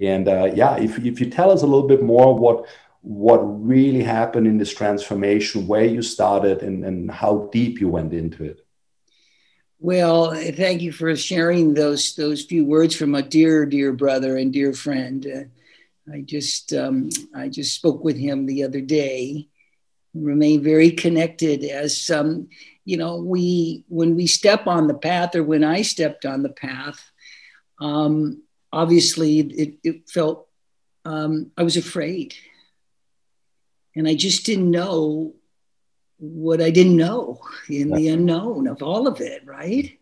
And 0.00 0.28
uh, 0.28 0.50
yeah, 0.54 0.76
if 0.76 0.98
if 0.98 1.20
you 1.20 1.30
tell 1.30 1.50
us 1.50 1.62
a 1.62 1.66
little 1.66 1.88
bit 1.88 2.02
more 2.02 2.36
what 2.36 2.66
what 3.02 3.38
really 3.38 4.02
happened 4.02 4.46
in 4.46 4.58
this 4.58 4.74
transformation, 4.74 5.68
where 5.68 5.84
you 5.84 6.02
started, 6.02 6.62
and, 6.62 6.84
and 6.84 7.10
how 7.10 7.48
deep 7.52 7.80
you 7.80 7.88
went 7.88 8.12
into 8.12 8.42
it. 8.42 8.66
Well, 9.78 10.34
thank 10.34 10.82
you 10.82 10.90
for 10.90 11.14
sharing 11.14 11.74
those 11.74 12.14
those 12.14 12.44
few 12.44 12.64
words 12.64 12.96
from 12.96 13.14
a 13.14 13.22
dear, 13.22 13.64
dear 13.64 13.92
brother 13.92 14.36
and 14.36 14.52
dear 14.52 14.72
friend. 14.72 15.50
I 16.12 16.20
just 16.20 16.72
um, 16.72 17.08
I 17.34 17.48
just 17.48 17.74
spoke 17.74 18.04
with 18.04 18.16
him 18.16 18.46
the 18.46 18.64
other 18.64 18.80
day. 18.80 19.48
Remain 20.14 20.62
very 20.62 20.92
connected 20.92 21.64
as 21.64 22.10
um, 22.10 22.48
you 22.84 22.96
know. 22.96 23.16
We 23.16 23.84
when 23.88 24.14
we 24.16 24.26
step 24.26 24.66
on 24.66 24.86
the 24.86 24.94
path, 24.94 25.34
or 25.34 25.42
when 25.42 25.64
I 25.64 25.82
stepped 25.82 26.24
on 26.24 26.42
the 26.42 26.50
path, 26.50 27.02
um, 27.80 28.42
obviously 28.72 29.40
it, 29.40 29.74
it 29.82 30.10
felt 30.10 30.48
um, 31.04 31.50
I 31.56 31.64
was 31.64 31.76
afraid, 31.76 32.34
and 33.94 34.06
I 34.06 34.14
just 34.14 34.46
didn't 34.46 34.70
know 34.70 35.34
what 36.18 36.62
I 36.62 36.70
didn't 36.70 36.96
know 36.96 37.40
in 37.68 37.90
the 37.90 38.08
unknown 38.08 38.68
of 38.68 38.82
all 38.82 39.06
of 39.06 39.20
it, 39.20 39.42
right? 39.44 39.98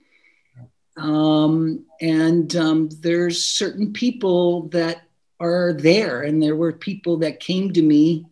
Um, 0.96 1.86
and 2.00 2.54
um, 2.54 2.88
there's 3.00 3.44
certain 3.44 3.92
people 3.92 4.68
that 4.68 5.03
are 5.44 5.72
there, 5.72 6.22
and 6.22 6.42
there 6.42 6.56
were 6.56 6.72
people 6.72 7.18
that 7.18 7.40
came 7.40 7.72
to 7.72 7.82
me 7.82 8.26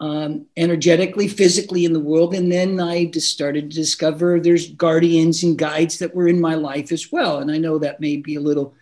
um, 0.00 0.46
energetically, 0.56 1.28
physically 1.28 1.84
in 1.84 1.92
the 1.92 2.00
world, 2.00 2.34
and 2.34 2.50
then 2.50 2.80
I 2.80 3.04
just 3.04 3.30
started 3.30 3.70
to 3.70 3.76
discover 3.76 4.40
there's 4.40 4.70
guardians 4.72 5.42
and 5.42 5.58
guides 5.58 5.98
that 5.98 6.14
were 6.14 6.26
in 6.26 6.40
my 6.40 6.54
life 6.54 6.90
as 6.90 7.12
well. 7.12 7.38
And 7.38 7.50
I 7.50 7.58
know 7.58 7.78
that 7.78 8.00
may 8.00 8.16
be 8.16 8.36
a 8.36 8.40
little 8.40 8.74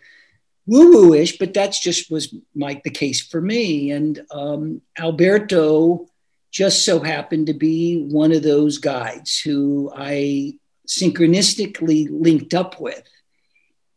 woo-woo-ish, 0.67 1.39
but 1.39 1.55
that's 1.55 1.81
just 1.81 2.11
was 2.11 2.35
my 2.55 2.81
the 2.85 2.91
case 2.91 3.21
for 3.21 3.41
me. 3.41 3.91
And 3.91 4.25
um, 4.31 4.83
Alberto 4.97 6.07
just 6.51 6.85
so 6.85 7.01
happened 7.01 7.47
to 7.49 7.55
be 7.55 8.03
one 8.03 8.33
of 8.33 8.43
those 8.43 8.79
guides 8.79 9.41
who 9.41 9.91
I 9.95 10.59
synchronistically 10.87 12.09
linked 12.11 12.55
up 12.55 12.81
with 12.81 13.03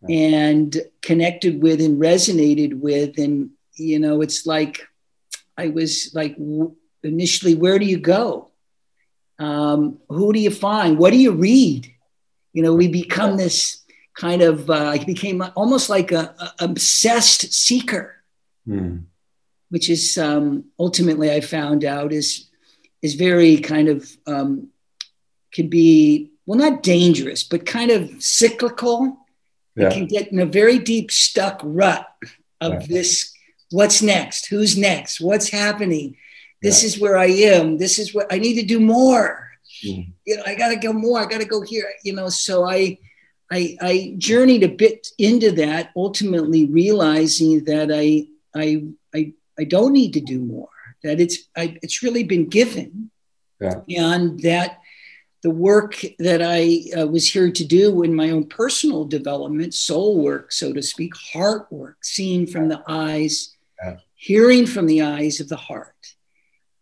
and 0.10 0.82
connected 1.02 1.62
with 1.62 1.82
and 1.82 2.02
resonated 2.02 2.80
with. 2.80 3.18
And, 3.18 3.52
you 3.76 4.00
know, 4.00 4.22
it's 4.22 4.46
like 4.46 4.82
I 5.58 5.68
was 5.68 6.12
like, 6.14 6.36
initially, 7.04 7.56
where 7.56 7.78
do 7.78 7.86
you 7.86 8.00
go? 8.00 8.50
Um, 9.40 10.00
who 10.10 10.34
do 10.34 10.40
you 10.40 10.52
find? 10.52 10.98
What 10.98 11.12
do 11.12 11.18
you 11.18 11.32
read? 11.32 11.92
You 12.54 12.64
know, 12.64 12.74
we 12.74 12.88
become 12.88 13.38
this 13.38 13.84
kind 14.16 14.42
of, 14.42 14.70
uh, 14.70 14.74
I 14.74 15.04
became 15.04 15.44
almost 15.56 15.90
like 15.90 16.12
a, 16.12 16.36
a 16.40 16.66
obsessed 16.66 17.54
seeker. 17.54 18.16
Mm 18.68 19.06
which 19.72 19.90
is 19.90 20.18
um, 20.18 20.66
ultimately 20.78 21.32
I 21.32 21.40
found 21.40 21.84
out 21.84 22.12
is 22.14 22.48
is 23.02 23.16
very 23.16 23.58
kind 23.58 23.88
of 23.88 24.10
um, 24.28 24.68
can 25.52 25.70
be 25.70 26.32
well 26.46 26.60
not 26.60 26.84
dangerous 26.84 27.44
but 27.44 27.66
kind 27.66 27.90
of 27.90 28.22
cyclical. 28.22 29.18
Yeah. 29.76 29.88
It 29.88 29.94
can 29.94 30.06
get 30.08 30.32
in 30.32 30.40
a 30.40 30.46
very 30.46 30.80
deep 30.80 31.12
stuck 31.12 31.62
rut 31.64 32.08
of 32.60 32.74
yeah. 32.74 32.88
this. 32.88 33.34
What's 33.72 34.02
next? 34.02 34.48
Who's 34.48 34.78
next? 34.78 35.22
What's 35.22 35.50
happening? 35.50 36.18
This 36.62 36.84
yeah. 36.84 36.88
is 36.88 37.00
where 37.00 37.18
I 37.18 37.28
am. 37.28 37.78
This 37.78 38.00
is 38.00 38.14
what 38.14 38.28
I 38.32 38.38
need 38.38 38.56
to 38.56 38.66
do 38.66 38.80
more. 38.80 39.52
Mm. 39.86 40.14
You 40.26 40.38
know, 40.38 40.44
I 40.46 40.56
got 40.56 40.70
to 40.70 40.76
go 40.76 40.94
more. 40.94 41.20
I 41.20 41.26
got 41.26 41.42
to 41.42 41.48
go 41.48 41.62
here. 41.62 41.92
You 42.04 42.14
know, 42.14 42.30
so 42.30 42.68
I. 42.68 42.98
I, 43.54 43.76
I 43.82 44.16
journeyed 44.18 44.64
a 44.64 44.70
bit 44.70 45.10
into 45.18 45.52
that, 45.52 45.92
ultimately 45.94 46.68
realizing 46.68 47.66
that 47.66 47.92
I, 47.92 48.28
I, 48.56 48.86
I 49.14 49.34
I 49.60 49.66
don't 49.66 49.92
need 49.92 50.14
to 50.14 50.22
do 50.22 50.40
more. 50.40 50.70
That 51.04 51.20
it's 51.20 51.50
I, 51.58 51.78
it's 51.82 52.02
really 52.02 52.24
been 52.24 52.48
given, 52.48 53.12
yeah. 53.60 53.82
and 53.90 54.40
that 54.42 54.80
the 55.44 55.50
work 55.50 56.00
that 56.20 56.42
I 56.42 56.84
uh, 57.00 57.08
was 57.08 57.32
here 57.32 57.52
to 57.52 57.66
do 57.66 58.04
in 58.04 58.14
my 58.14 58.30
own 58.30 58.46
personal 58.46 59.06
development, 59.06 59.74
soul 59.74 60.22
work, 60.22 60.52
so 60.52 60.72
to 60.74 60.82
speak, 60.84 61.16
heart 61.16 61.72
work, 61.72 61.98
seeing 62.04 62.46
from 62.46 62.70
the 62.70 62.84
eyes, 62.88 63.56
yeah. 63.84 63.98
hearing 64.16 64.68
from 64.68 64.86
the 64.86 65.02
eyes 65.02 65.40
of 65.40 65.50
the 65.50 65.56
heart, 65.56 66.16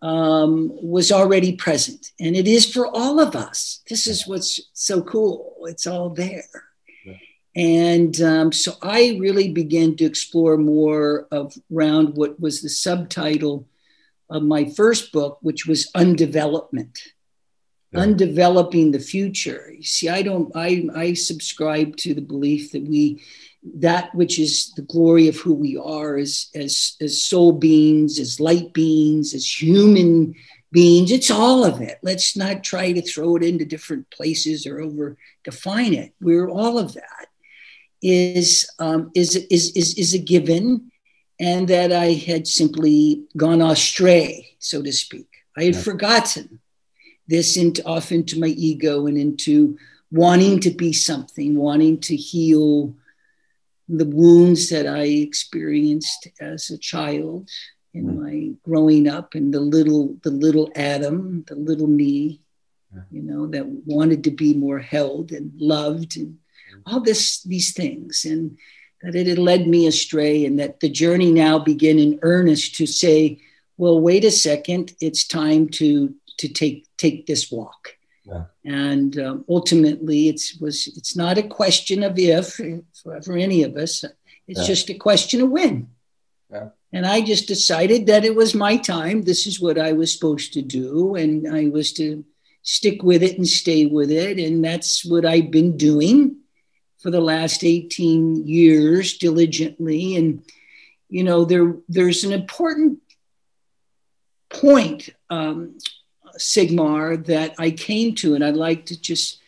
um, 0.01 0.69
was 0.73 1.11
already 1.11 1.55
present, 1.55 2.11
and 2.19 2.35
it 2.35 2.47
is 2.47 2.71
for 2.71 2.87
all 2.87 3.19
of 3.19 3.35
us. 3.35 3.81
This 3.89 4.07
is 4.07 4.27
what's 4.27 4.59
so 4.73 5.01
cool. 5.01 5.55
It's 5.63 5.87
all 5.87 6.09
there. 6.09 6.43
And 7.55 8.21
um, 8.21 8.51
so 8.51 8.73
I 8.81 9.17
really 9.19 9.51
began 9.51 9.95
to 9.97 10.05
explore 10.05 10.57
more 10.57 11.27
of 11.31 11.53
around 11.73 12.15
what 12.15 12.39
was 12.39 12.61
the 12.61 12.69
subtitle 12.69 13.67
of 14.29 14.43
my 14.43 14.65
first 14.69 15.11
book, 15.11 15.39
which 15.41 15.65
was 15.65 15.91
Undevelopment. 15.93 16.97
Yeah. 17.91 18.01
Undeveloping 18.01 18.91
the 18.91 18.99
future. 18.99 19.71
You 19.75 19.83
see, 19.83 20.09
I 20.09 20.21
don't 20.21 20.51
I 20.55 20.87
I 20.95 21.13
subscribe 21.13 21.97
to 21.97 22.13
the 22.13 22.21
belief 22.21 22.71
that 22.71 22.83
we 22.83 23.23
that 23.75 24.13
which 24.15 24.39
is 24.39 24.71
the 24.75 24.83
glory 24.83 25.27
of 25.27 25.37
who 25.37 25.53
we 25.53 25.75
are 25.77 26.17
as 26.17 26.49
as 26.53 26.95
as 27.01 27.23
soul 27.23 27.51
beings, 27.51 28.19
as 28.19 28.39
light 28.39 28.73
beings, 28.73 29.33
as 29.33 29.61
human 29.61 30.35
beings. 30.71 31.11
It's 31.11 31.31
all 31.31 31.65
of 31.65 31.81
it. 31.81 31.97
Let's 32.03 32.37
not 32.37 32.63
try 32.63 32.91
to 32.91 33.01
throw 33.01 33.35
it 33.37 33.43
into 33.43 33.65
different 33.65 34.09
places 34.11 34.67
or 34.67 34.79
over 34.79 35.17
define 35.43 35.93
it. 35.93 36.13
We're 36.21 36.49
all 36.49 36.77
of 36.77 36.93
that 36.93 37.27
is, 38.01 38.69
um, 38.79 39.11
is, 39.15 39.35
is, 39.35 39.71
is, 39.75 39.97
is 39.97 40.13
a 40.13 40.19
given, 40.19 40.91
and 41.39 41.67
that 41.67 41.91
I 41.91 42.13
had 42.13 42.47
simply 42.47 43.23
gone 43.35 43.61
astray, 43.61 44.55
so 44.59 44.81
to 44.81 44.91
speak. 44.91 45.27
I 45.57 45.65
had 45.65 45.75
forgotten 45.75 46.59
this 47.29 47.57
into, 47.57 47.83
off 47.85 48.11
into 48.11 48.39
my 48.39 48.47
ego 48.47 49.05
and 49.05 49.17
into 49.17 49.77
wanting 50.11 50.59
to 50.61 50.71
be 50.71 50.91
something, 50.91 51.55
wanting 51.55 51.99
to 52.01 52.15
heal 52.15 52.95
the 53.87 54.05
wounds 54.05 54.69
that 54.69 54.87
I 54.87 55.03
experienced 55.03 56.27
as 56.41 56.69
a 56.69 56.77
child 56.77 57.49
in 57.93 58.05
mm. 58.05 58.17
my 58.17 58.55
growing 58.63 59.07
up 59.07 59.35
and 59.35 59.53
the 59.53 59.59
little 59.59 60.17
the 60.23 60.31
little 60.31 60.71
Adam, 60.75 61.43
the 61.47 61.55
little 61.55 61.87
me, 61.87 62.41
you 63.11 63.21
know, 63.21 63.47
that 63.47 63.65
wanted 63.67 64.23
to 64.25 64.31
be 64.31 64.53
more 64.53 64.79
held 64.79 65.31
and 65.31 65.51
loved 65.59 66.17
and 66.17 66.37
all 66.85 66.99
this 66.99 67.43
these 67.43 67.73
things 67.73 68.25
and 68.25 68.57
that 69.01 69.15
it 69.15 69.27
had 69.27 69.39
led 69.39 69.67
me 69.67 69.87
astray 69.87 70.45
and 70.45 70.59
that 70.59 70.79
the 70.79 70.89
journey 70.89 71.31
now 71.31 71.57
began 71.57 71.97
in 71.99 72.19
earnest 72.21 72.75
to 72.75 72.85
say 72.85 73.39
well 73.77 73.99
wait 73.99 74.23
a 74.23 74.31
second 74.31 74.93
it's 75.01 75.25
time 75.25 75.67
to 75.67 76.13
to 76.37 76.47
take 76.47 76.85
take 76.99 77.25
this 77.25 77.51
walk 77.51 77.95
yeah. 78.25 78.43
and 78.65 79.19
um, 79.19 79.45
ultimately 79.49 80.29
it's 80.29 80.57
was 80.59 80.87
it's 80.97 81.15
not 81.15 81.37
a 81.37 81.43
question 81.43 82.03
of 82.03 82.19
if 82.19 82.59
for, 83.01 83.21
for 83.21 83.37
any 83.37 83.63
of 83.63 83.75
us 83.75 84.03
it's 84.47 84.61
yeah. 84.61 84.65
just 84.65 84.89
a 84.89 84.93
question 84.93 85.41
of 85.41 85.49
when 85.49 85.87
yeah. 86.51 86.69
and 86.93 87.05
i 87.05 87.21
just 87.21 87.47
decided 87.47 88.05
that 88.05 88.25
it 88.25 88.35
was 88.35 88.53
my 88.53 88.77
time 88.77 89.23
this 89.23 89.47
is 89.47 89.59
what 89.59 89.79
i 89.79 89.91
was 89.93 90.13
supposed 90.13 90.53
to 90.53 90.61
do 90.61 91.15
and 91.15 91.47
i 91.47 91.67
was 91.69 91.93
to 91.93 92.23
stick 92.61 93.01
with 93.01 93.23
it 93.23 93.37
and 93.37 93.47
stay 93.47 93.85
with 93.85 94.11
it 94.11 94.37
and 94.37 94.63
that's 94.63 95.05
what 95.05 95.25
i've 95.25 95.49
been 95.49 95.75
doing 95.77 96.35
for 96.99 97.11
the 97.11 97.21
last 97.21 97.63
18 97.63 98.47
years 98.47 99.17
diligently. 99.17 100.15
And, 100.15 100.43
you 101.07 101.23
know, 101.23 101.45
there, 101.45 101.75
there's 101.87 102.23
an 102.23 102.33
important 102.33 102.99
point, 104.49 105.09
um, 105.29 105.77
Sigmar, 106.39 107.25
that 107.25 107.55
I 107.59 107.71
came 107.71 108.15
to, 108.15 108.35
and 108.35 108.43
I'd 108.43 108.55
like 108.55 108.87
to 108.87 108.99
just 108.99 109.39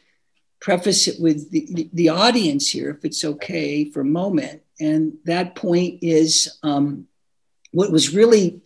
preface 0.59 1.07
it 1.07 1.19
with 1.19 1.49
the, 1.49 1.67
the, 1.71 1.89
the 1.93 2.09
audience 2.09 2.69
here, 2.69 2.91
if 2.91 3.03
it's 3.03 3.25
okay 3.25 3.89
for 3.89 4.01
a 4.01 4.05
moment. 4.05 4.61
And 4.79 5.13
that 5.25 5.55
point 5.55 5.99
is 6.03 6.57
um, 6.61 7.07
what 7.71 7.91
was 7.91 8.13
really 8.13 8.61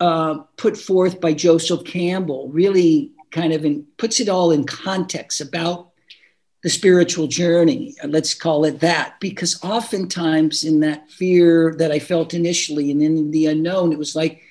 uh, 0.00 0.38
put 0.56 0.76
forth 0.76 1.20
by 1.20 1.34
Joseph 1.34 1.84
Campbell, 1.84 2.48
really 2.48 3.12
kind 3.30 3.52
of 3.52 3.64
in, 3.64 3.86
puts 3.96 4.20
it 4.20 4.28
all 4.28 4.50
in 4.50 4.64
context 4.64 5.40
about 5.40 5.90
the 6.62 6.70
spiritual 6.70 7.28
journey, 7.28 7.94
let's 8.04 8.34
call 8.34 8.64
it 8.64 8.80
that, 8.80 9.20
because 9.20 9.62
oftentimes 9.62 10.64
in 10.64 10.80
that 10.80 11.08
fear 11.08 11.74
that 11.78 11.92
I 11.92 12.00
felt 12.00 12.34
initially 12.34 12.90
and 12.90 13.00
in 13.00 13.30
the 13.30 13.46
unknown, 13.46 13.92
it 13.92 13.98
was 13.98 14.16
like 14.16 14.42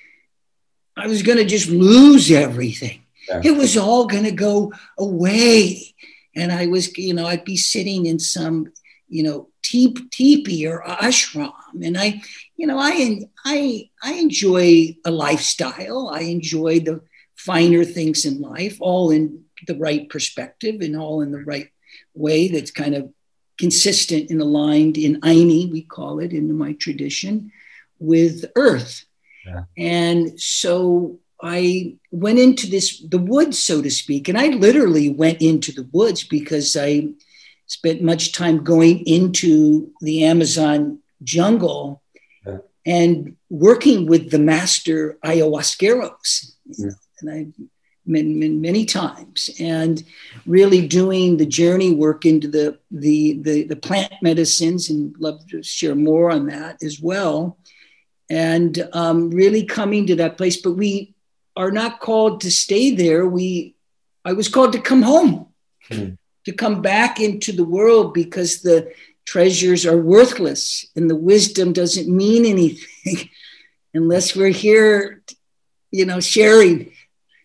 I 0.98 1.06
was 1.06 1.22
going 1.22 1.38
to 1.38 1.44
just 1.44 1.68
lose 1.68 2.30
everything. 2.30 3.02
Yeah. 3.28 3.40
It 3.44 3.50
was 3.52 3.76
all 3.76 4.06
going 4.06 4.24
to 4.24 4.32
go 4.32 4.72
away. 4.98 5.94
And 6.34 6.50
I 6.50 6.66
was, 6.66 6.96
you 6.96 7.14
know, 7.14 7.26
I'd 7.26 7.44
be 7.44 7.56
sitting 7.56 8.06
in 8.06 8.18
some, 8.18 8.72
you 9.08 9.22
know, 9.22 9.48
teep, 9.62 10.10
teepee 10.10 10.66
or 10.66 10.82
ashram. 10.82 11.52
And 11.82 11.96
I, 11.96 12.22
you 12.56 12.66
know, 12.66 12.78
I, 12.78 13.20
I, 13.44 13.90
I 14.02 14.14
enjoy 14.14 14.96
a 15.04 15.10
lifestyle. 15.10 16.08
I 16.08 16.20
enjoy 16.20 16.80
the 16.80 17.00
finer 17.36 17.84
things 17.84 18.24
in 18.24 18.40
life, 18.40 18.78
all 18.80 19.10
in 19.10 19.44
the 19.66 19.76
right 19.76 20.08
perspective 20.08 20.80
and 20.80 20.96
all 20.96 21.20
in 21.20 21.30
the 21.30 21.44
right 21.44 21.68
way 22.14 22.48
that's 22.48 22.70
kind 22.70 22.94
of 22.94 23.12
consistent 23.58 24.30
and 24.30 24.40
aligned 24.40 24.96
in 24.96 25.20
Ayni, 25.20 25.70
we 25.70 25.82
call 25.82 26.20
it 26.20 26.32
in 26.32 26.56
my 26.56 26.72
tradition, 26.74 27.52
with 27.98 28.44
earth. 28.56 29.04
Yeah. 29.48 29.64
And 29.76 30.40
so 30.40 31.18
I 31.42 31.96
went 32.10 32.38
into 32.38 32.68
this, 32.68 33.00
the 33.00 33.18
woods, 33.18 33.58
so 33.58 33.80
to 33.82 33.90
speak, 33.90 34.28
and 34.28 34.38
I 34.38 34.48
literally 34.48 35.08
went 35.08 35.40
into 35.40 35.72
the 35.72 35.88
woods 35.92 36.24
because 36.24 36.76
I, 36.76 37.08
spent 37.68 38.02
much 38.02 38.32
time 38.32 38.64
going 38.64 39.06
into 39.06 39.92
the 40.00 40.24
Amazon 40.24 40.98
jungle 41.22 42.02
yeah. 42.44 42.58
and 42.84 43.36
working 43.50 44.06
with 44.06 44.30
the 44.30 44.38
master 44.38 45.18
ayahuasqueros. 45.24 46.52
Yeah. 46.66 46.90
And 47.20 47.30
I 47.30 47.46
many, 48.06 48.32
many, 48.32 48.54
many, 48.54 48.84
times 48.86 49.50
and 49.60 50.02
really 50.46 50.88
doing 50.88 51.36
the 51.36 51.44
journey 51.44 51.94
work 51.94 52.24
into 52.24 52.48
the, 52.48 52.78
the, 52.90 53.38
the, 53.42 53.64
the 53.64 53.76
plant 53.76 54.14
medicines 54.22 54.88
and 54.88 55.14
love 55.18 55.46
to 55.48 55.62
share 55.62 55.94
more 55.94 56.30
on 56.30 56.46
that 56.46 56.82
as 56.82 57.00
well. 57.00 57.58
And 58.30 58.88
um, 58.92 59.30
really 59.30 59.64
coming 59.64 60.06
to 60.08 60.16
that 60.16 60.36
place, 60.36 60.60
but 60.60 60.72
we 60.72 61.14
are 61.56 61.70
not 61.70 62.00
called 62.00 62.42
to 62.42 62.50
stay 62.50 62.94
there. 62.94 63.26
We, 63.26 63.74
I 64.24 64.34
was 64.34 64.48
called 64.48 64.72
to 64.74 64.80
come 64.80 65.02
home, 65.02 65.46
mm. 65.90 66.18
to 66.44 66.52
come 66.52 66.82
back 66.82 67.20
into 67.20 67.52
the 67.52 67.64
world 67.64 68.12
because 68.12 68.60
the 68.60 68.92
treasures 69.24 69.86
are 69.86 69.96
worthless 69.96 70.86
and 70.94 71.08
the 71.08 71.16
wisdom 71.16 71.72
doesn't 71.72 72.14
mean 72.14 72.44
anything 72.44 73.30
unless 73.94 74.36
we're 74.36 74.48
here, 74.48 75.22
you 75.90 76.04
know, 76.04 76.20
sharing 76.20 76.92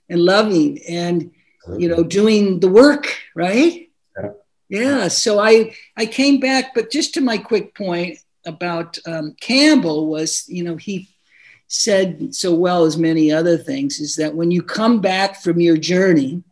and 0.09 0.21
loving 0.21 0.79
and 0.87 1.31
you 1.77 1.87
know 1.87 2.03
doing 2.03 2.59
the 2.59 2.67
work 2.67 3.15
right 3.35 3.89
yeah. 4.17 4.29
yeah 4.69 5.07
so 5.07 5.39
i 5.39 5.73
i 5.97 6.05
came 6.05 6.39
back 6.39 6.73
but 6.75 6.91
just 6.91 7.13
to 7.13 7.21
my 7.21 7.37
quick 7.37 7.73
point 7.73 8.17
about 8.45 8.97
um, 9.05 9.35
campbell 9.39 10.07
was 10.07 10.47
you 10.47 10.63
know 10.63 10.75
he 10.75 11.09
said 11.67 12.33
so 12.35 12.53
well 12.53 12.83
as 12.83 12.97
many 12.97 13.31
other 13.31 13.57
things 13.57 13.99
is 13.99 14.15
that 14.15 14.35
when 14.35 14.51
you 14.51 14.61
come 14.61 15.01
back 15.01 15.41
from 15.41 15.59
your 15.59 15.77
journey 15.77 16.43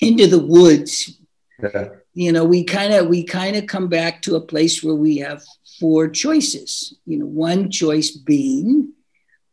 into 0.00 0.26
the 0.26 0.38
woods 0.38 1.18
yeah. 1.62 1.88
you 2.12 2.30
know 2.30 2.44
we 2.44 2.62
kind 2.62 2.92
of 2.92 3.08
we 3.08 3.24
kind 3.24 3.56
of 3.56 3.66
come 3.66 3.88
back 3.88 4.22
to 4.22 4.36
a 4.36 4.40
place 4.40 4.82
where 4.82 4.94
we 4.94 5.16
have 5.16 5.42
four 5.80 6.08
choices 6.08 6.94
you 7.06 7.18
know 7.18 7.26
one 7.26 7.70
choice 7.70 8.10
being 8.10 8.92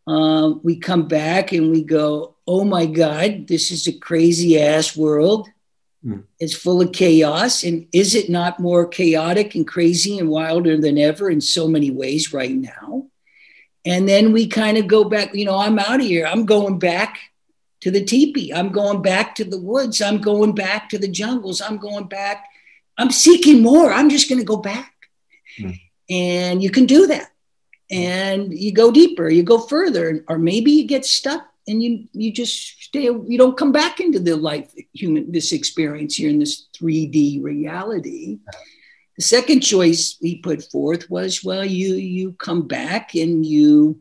uh, 0.07 0.53
we 0.63 0.75
come 0.75 1.07
back 1.07 1.51
and 1.51 1.71
we 1.71 1.83
go 1.83 2.35
oh 2.47 2.65
my 2.65 2.85
God, 2.85 3.47
this 3.47 3.71
is 3.71 3.87
a 3.87 3.97
crazy 3.97 4.61
ass 4.61 4.97
world. 4.97 5.47
Mm. 6.05 6.23
It's 6.39 6.55
full 6.55 6.81
of 6.81 6.91
chaos. 6.91 7.63
And 7.63 7.87
is 7.91 8.15
it 8.15 8.29
not 8.29 8.59
more 8.59 8.87
chaotic 8.87 9.55
and 9.55 9.67
crazy 9.67 10.17
and 10.17 10.29
wilder 10.29 10.77
than 10.77 10.97
ever 10.97 11.29
in 11.29 11.41
so 11.41 11.67
many 11.67 11.91
ways 11.91 12.33
right 12.33 12.55
now? 12.55 13.07
And 13.85 14.07
then 14.07 14.31
we 14.31 14.47
kind 14.47 14.77
of 14.77 14.87
go 14.87 15.03
back, 15.03 15.33
you 15.33 15.45
know, 15.45 15.57
I'm 15.57 15.79
out 15.79 16.01
of 16.01 16.05
here. 16.05 16.25
I'm 16.25 16.45
going 16.45 16.79
back 16.79 17.19
to 17.81 17.91
the 17.91 18.03
teepee. 18.03 18.53
I'm 18.53 18.69
going 18.71 19.01
back 19.01 19.35
to 19.35 19.43
the 19.43 19.59
woods. 19.59 20.01
I'm 20.01 20.19
going 20.19 20.53
back 20.53 20.89
to 20.89 20.99
the 20.99 21.07
jungles. 21.07 21.61
I'm 21.61 21.77
going 21.77 22.05
back. 22.05 22.45
I'm 22.97 23.11
seeking 23.11 23.61
more. 23.61 23.91
I'm 23.91 24.09
just 24.09 24.29
going 24.29 24.39
to 24.39 24.45
go 24.45 24.57
back. 24.57 24.93
Mm. 25.59 25.79
And 26.09 26.63
you 26.63 26.69
can 26.69 26.85
do 26.85 27.07
that. 27.07 27.31
And 27.89 28.57
you 28.57 28.71
go 28.73 28.91
deeper, 28.91 29.29
you 29.29 29.43
go 29.43 29.59
further, 29.59 30.23
or 30.29 30.37
maybe 30.37 30.71
you 30.71 30.85
get 30.85 31.05
stuck 31.05 31.50
and 31.67 31.81
you 31.81 32.07
you 32.13 32.31
just 32.31 32.83
stay 32.83 33.03
you 33.03 33.37
don't 33.37 33.57
come 33.57 33.71
back 33.71 33.99
into 33.99 34.19
the 34.19 34.35
life 34.35 34.73
human 34.93 35.31
this 35.31 35.51
experience 35.51 36.15
here 36.15 36.29
in 36.29 36.39
this 36.39 36.67
3d 36.79 37.43
reality. 37.43 38.39
The 39.17 39.23
second 39.23 39.61
choice 39.61 40.17
he 40.19 40.37
put 40.37 40.63
forth 40.71 41.09
was 41.09 41.43
well 41.43 41.65
you 41.65 41.95
you 41.95 42.33
come 42.33 42.67
back 42.67 43.15
and 43.15 43.45
you 43.45 43.99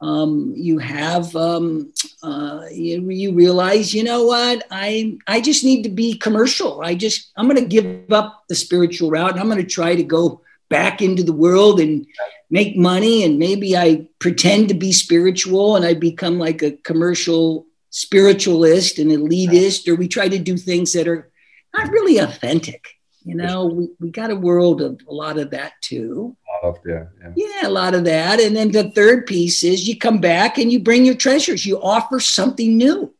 um, 0.00 0.52
you 0.54 0.76
have 0.78 1.34
um, 1.34 1.90
uh, 2.22 2.64
you, 2.70 3.08
you 3.08 3.32
realize 3.32 3.94
you 3.94 4.04
know 4.04 4.24
what? 4.24 4.66
I 4.70 5.16
i 5.26 5.40
just 5.40 5.64
need 5.64 5.82
to 5.84 5.88
be 5.88 6.18
commercial. 6.18 6.82
I 6.82 6.94
just 6.94 7.32
i'm 7.36 7.48
going 7.48 7.62
to 7.62 7.68
give 7.68 8.12
up 8.12 8.44
the 8.48 8.54
spiritual 8.54 9.10
route 9.10 9.32
and 9.32 9.40
i'm 9.40 9.48
going 9.48 9.58
to 9.58 9.74
try 9.80 9.94
to 9.94 10.02
go 10.02 10.42
back 10.74 11.00
into 11.00 11.22
the 11.22 11.32
world 11.32 11.78
and 11.78 12.04
make 12.50 12.76
money 12.76 13.22
and 13.22 13.38
maybe 13.38 13.76
I 13.76 14.08
pretend 14.18 14.68
to 14.68 14.74
be 14.74 14.92
spiritual 14.92 15.76
and 15.76 15.84
I 15.84 15.94
become 15.94 16.36
like 16.36 16.62
a 16.62 16.72
commercial 16.72 17.66
spiritualist 17.90 18.98
and 18.98 19.12
elitist, 19.12 19.86
or 19.86 19.94
we 19.94 20.08
try 20.08 20.28
to 20.28 20.38
do 20.38 20.56
things 20.56 20.92
that 20.94 21.06
are 21.06 21.30
not 21.72 21.92
really 21.92 22.18
authentic. 22.18 22.82
You 23.24 23.36
know, 23.36 23.66
we, 23.66 23.88
we 24.00 24.10
got 24.10 24.32
a 24.32 24.36
world 24.36 24.82
of 24.82 25.00
a 25.08 25.14
lot 25.14 25.38
of 25.38 25.52
that 25.52 25.74
too. 25.80 26.36
A 26.48 26.66
lot 26.66 26.76
of 26.76 26.82
yeah, 26.84 27.04
yeah. 27.22 27.32
Yeah, 27.36 27.68
a 27.68 27.70
lot 27.70 27.94
of 27.94 28.04
that. 28.04 28.40
And 28.40 28.56
then 28.56 28.72
the 28.72 28.90
third 28.90 29.26
piece 29.26 29.62
is 29.62 29.86
you 29.86 29.96
come 29.96 30.18
back 30.18 30.58
and 30.58 30.72
you 30.72 30.80
bring 30.80 31.04
your 31.04 31.14
treasures. 31.14 31.64
You 31.64 31.80
offer 31.80 32.18
something 32.18 32.76
new. 32.76 33.14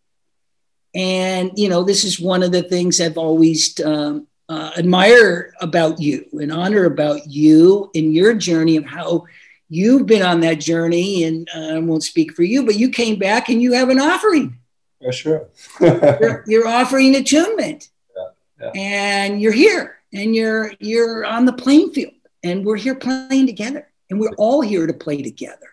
And 0.93 1.53
you 1.55 1.69
know, 1.69 1.85
this 1.85 2.03
is 2.05 2.21
one 2.21 2.43
of 2.43 2.51
the 2.51 2.65
things 2.65 3.01
I've 3.01 3.17
always 3.17 3.79
um, 3.81 4.27
uh, 4.49 4.73
admire 4.77 5.55
about 5.61 6.01
you 6.01 6.27
and 6.33 6.53
honor 6.53 6.85
about 6.85 7.27
you 7.27 7.91
in 7.95 8.13
your 8.13 8.35
journey 8.35 8.77
of 8.77 8.85
how 8.85 9.25
you've 9.69 10.07
been 10.07 10.23
on 10.23 10.41
that 10.41 10.61
journey. 10.61 11.25
And 11.25 11.49
uh, 11.55 11.75
I 11.75 11.79
won't 11.79 12.03
speak 12.03 12.35
for 12.35 12.43
you, 12.43 12.65
but 12.65 12.77
you 12.77 12.91
came 12.91 13.19
back 13.19 13.49
and 13.49 13.63
you 13.63 13.73
have 13.73 13.89
an 13.89 14.01
offering. 14.01 14.59
Yeah, 15.01 15.11
sure. 15.11 15.49
you're, 15.81 16.45
you're, 16.47 16.67
offering 16.67 17.15
attunement, 17.15 17.91
yeah, 18.17 18.29
yeah. 18.61 18.71
and 18.75 19.43
you're 19.43 19.53
here, 19.53 19.99
and 20.15 20.35
you're 20.35 20.73
you're 20.79 21.27
on 21.27 21.45
the 21.45 21.53
playing 21.53 21.93
field, 21.93 22.15
and 22.43 22.65
we're 22.65 22.77
here 22.77 22.95
playing 22.95 23.47
together, 23.47 23.87
and 24.09 24.19
we're 24.19 24.35
all 24.39 24.63
here 24.63 24.87
to 24.87 24.95
play 24.95 25.21
together. 25.21 25.69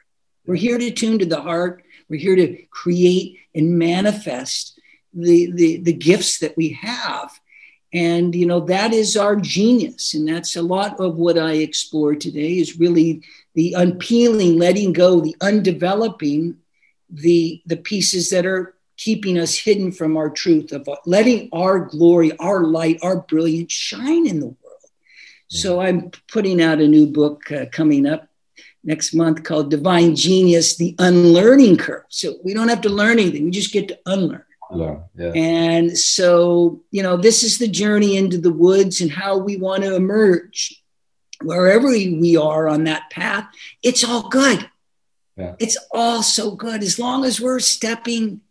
We're 0.46 0.56
here 0.56 0.78
to 0.78 0.92
tune 0.92 1.20
to 1.20 1.26
the 1.26 1.40
heart. 1.40 1.84
We're 2.10 2.20
here 2.20 2.36
to 2.36 2.58
create 2.72 3.40
and 3.56 3.78
manifest 3.78 4.78
the, 5.14 5.52
the, 5.52 5.78
the 5.78 5.94
gifts 5.94 6.40
that 6.40 6.58
we 6.58 6.70
have 6.82 7.32
and 7.94 8.34
you 8.34 8.46
know 8.46 8.62
that 8.62 8.94
is 8.94 9.18
our 9.18 9.36
genius. 9.36 10.14
And 10.14 10.28
that's 10.28 10.56
a 10.56 10.62
lot 10.62 11.00
of 11.00 11.16
what 11.16 11.38
i 11.38 11.54
explore 11.54 12.16
today 12.16 12.58
is 12.58 12.80
really 12.80 13.24
the 13.54 13.74
unpeeling 13.74 14.58
letting 14.58 14.94
go 14.94 15.20
the 15.20 15.36
undeveloping 15.42 16.58
the 17.10 17.62
the 17.66 17.78
pieces 17.78 18.30
that 18.30 18.46
are 18.46 18.76
keeping 18.98 19.40
us 19.40 19.58
hidden 19.58 19.92
from 19.92 20.16
our 20.16 20.30
truth 20.30 20.72
of 20.72 20.88
letting 21.06 21.50
our 21.52 21.80
glory 21.80 22.38
our 22.38 22.64
light 22.64 23.00
our 23.02 23.18
brilliance 23.22 23.74
shine 23.74 24.28
in 24.28 24.40
the 24.40 24.46
world. 24.46 24.58
So 25.48 25.82
i'm 25.82 26.12
putting 26.32 26.62
out 26.62 26.80
a 26.80 26.88
new 26.88 27.08
book 27.08 27.52
uh, 27.52 27.66
coming 27.72 28.06
up 28.06 28.30
next 28.84 29.14
month 29.14 29.44
called 29.44 29.70
divine 29.70 30.16
genius 30.16 30.78
the 30.78 30.96
unlearning 30.98 31.78
curve. 31.78 32.06
So 32.10 32.36
we 32.44 32.54
don't 32.54 32.70
have 32.70 32.82
to 32.82 32.90
learn 32.90 33.20
anything. 33.20 33.46
We 33.46 33.52
just 33.52 33.74
get 33.74 33.90
to 33.90 34.00
unlearn 34.06 34.46
yeah. 35.18 35.32
And 35.36 35.98
so, 35.98 36.82
you 36.92 37.04
know, 37.04 37.18
this 37.18 37.44
is 37.44 37.58
the 37.58 37.68
journey 37.68 38.18
into 38.18 38.38
the 38.38 38.54
woods 38.54 39.02
and 39.02 39.12
how 39.12 39.38
we 39.38 39.58
want 39.58 39.84
to 39.84 39.96
emerge. 39.96 40.82
Wherever 41.44 41.88
we 41.88 42.38
are 42.38 42.68
on 42.68 42.84
that 42.84 43.10
path, 43.10 43.48
it's 43.82 44.04
all 44.04 44.30
good. 44.30 44.70
Yeah. 45.38 45.56
It's 45.60 45.78
all 45.92 46.22
so 46.22 46.52
good 46.52 46.84
as 46.84 47.00
long 47.00 47.26
as 47.26 47.42
we're 47.42 47.60
stepping 47.60 48.42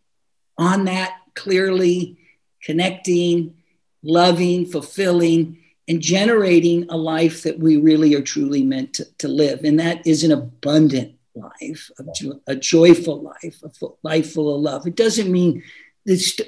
on 0.59 0.87
that 0.87 1.15
clearly, 1.35 2.19
connecting, 2.63 3.55
loving, 4.03 4.67
fulfilling, 4.67 5.59
and 5.89 6.01
generating 6.01 6.87
a 6.89 6.97
life 6.97 7.43
that 7.45 7.59
we 7.59 7.77
really 7.77 8.15
are 8.15 8.23
truly 8.23 8.63
meant 8.63 8.95
to, 8.95 9.05
to 9.19 9.29
live. 9.29 9.65
And 9.65 9.79
that 9.81 10.07
is 10.07 10.25
an 10.25 10.33
abundant 10.33 11.15
life, 11.35 11.91
a, 11.99 12.05
a 12.47 12.57
joyful 12.57 13.23
life, 13.23 13.63
a 13.63 13.87
life 14.03 14.33
full 14.33 14.55
of 14.55 14.61
love. 14.61 14.87
It 14.87 14.97
doesn't 14.97 15.31
mean 15.31 15.63
this 16.05 16.41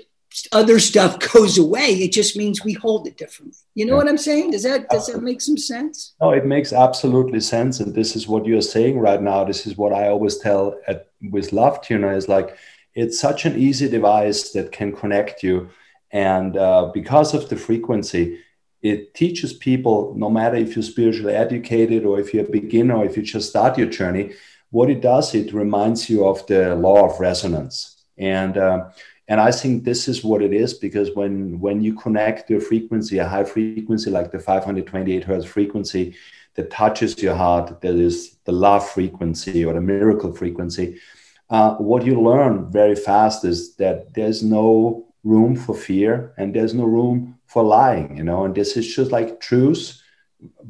other 0.50 0.78
stuff 0.78 1.18
goes 1.32 1.58
away. 1.58 1.94
It 1.94 2.12
just 2.12 2.36
means 2.36 2.64
we 2.64 2.72
hold 2.74 3.06
it 3.06 3.16
differently. 3.16 3.58
You 3.74 3.86
know 3.86 3.92
yeah. 3.92 3.98
what 3.98 4.08
I'm 4.08 4.18
saying? 4.18 4.52
Does 4.52 4.62
that 4.62 4.88
does 4.88 5.06
that 5.06 5.22
make 5.22 5.40
some 5.40 5.58
sense? 5.58 6.14
No, 6.20 6.30
it 6.30 6.46
makes 6.46 6.72
absolutely 6.72 7.40
sense. 7.40 7.80
And 7.80 7.94
this 7.94 8.16
is 8.16 8.26
what 8.28 8.46
you're 8.46 8.62
saying 8.62 8.98
right 8.98 9.20
now. 9.20 9.44
This 9.44 9.66
is 9.66 9.76
what 9.76 9.92
I 9.92 10.08
always 10.08 10.38
tell 10.38 10.78
at 10.86 11.08
with 11.30 11.52
Love 11.52 11.80
Tuner 11.82 12.12
is 12.12 12.28
like 12.28 12.56
it's 12.94 13.18
such 13.18 13.46
an 13.46 13.58
easy 13.58 13.88
device 13.88 14.50
that 14.50 14.72
can 14.72 14.92
connect 14.92 15.42
you. 15.42 15.70
And 16.10 16.56
uh, 16.56 16.90
because 16.92 17.32
of 17.32 17.48
the 17.48 17.56
frequency, 17.56 18.38
it 18.82 19.14
teaches 19.14 19.52
people, 19.52 20.14
no 20.16 20.28
matter 20.28 20.56
if 20.56 20.76
you're 20.76 20.82
spiritually 20.82 21.34
educated 21.34 22.04
or 22.04 22.20
if 22.20 22.34
you're 22.34 22.44
a 22.44 22.50
beginner 22.50 22.96
or 22.96 23.04
if 23.06 23.16
you 23.16 23.22
just 23.22 23.48
start 23.48 23.78
your 23.78 23.86
journey, 23.86 24.32
what 24.70 24.90
it 24.90 25.00
does, 25.00 25.34
it 25.34 25.54
reminds 25.54 26.10
you 26.10 26.26
of 26.26 26.46
the 26.48 26.74
law 26.74 27.08
of 27.08 27.20
resonance. 27.20 28.04
And 28.18 28.58
uh, 28.58 28.90
and 29.32 29.40
i 29.40 29.50
think 29.50 29.82
this 29.82 30.08
is 30.08 30.22
what 30.22 30.42
it 30.42 30.52
is 30.52 30.74
because 30.74 31.08
when 31.18 31.58
when 31.58 31.82
you 31.86 31.94
connect 31.94 32.46
to 32.48 32.56
a 32.56 32.60
frequency 32.60 33.16
a 33.18 33.26
high 33.34 33.44
frequency 33.44 34.10
like 34.10 34.30
the 34.30 34.38
528 34.38 35.24
hertz 35.24 35.46
frequency 35.46 36.14
that 36.54 36.70
touches 36.70 37.20
your 37.22 37.34
heart 37.34 37.80
that 37.80 37.94
is 37.94 38.36
the 38.44 38.52
love 38.52 38.86
frequency 38.96 39.64
or 39.64 39.72
the 39.72 39.80
miracle 39.80 40.32
frequency 40.34 41.00
uh, 41.48 41.74
what 41.76 42.04
you 42.04 42.20
learn 42.20 42.70
very 42.70 42.94
fast 42.94 43.44
is 43.44 43.74
that 43.76 44.12
there's 44.14 44.42
no 44.42 45.06
room 45.24 45.56
for 45.56 45.74
fear 45.74 46.34
and 46.36 46.54
there's 46.54 46.74
no 46.74 46.84
room 46.84 47.38
for 47.46 47.62
lying 47.62 48.16
you 48.16 48.24
know? 48.24 48.44
And 48.44 48.54
this 48.54 48.76
is 48.76 48.94
just 48.94 49.12
like 49.12 49.40
truth 49.40 49.98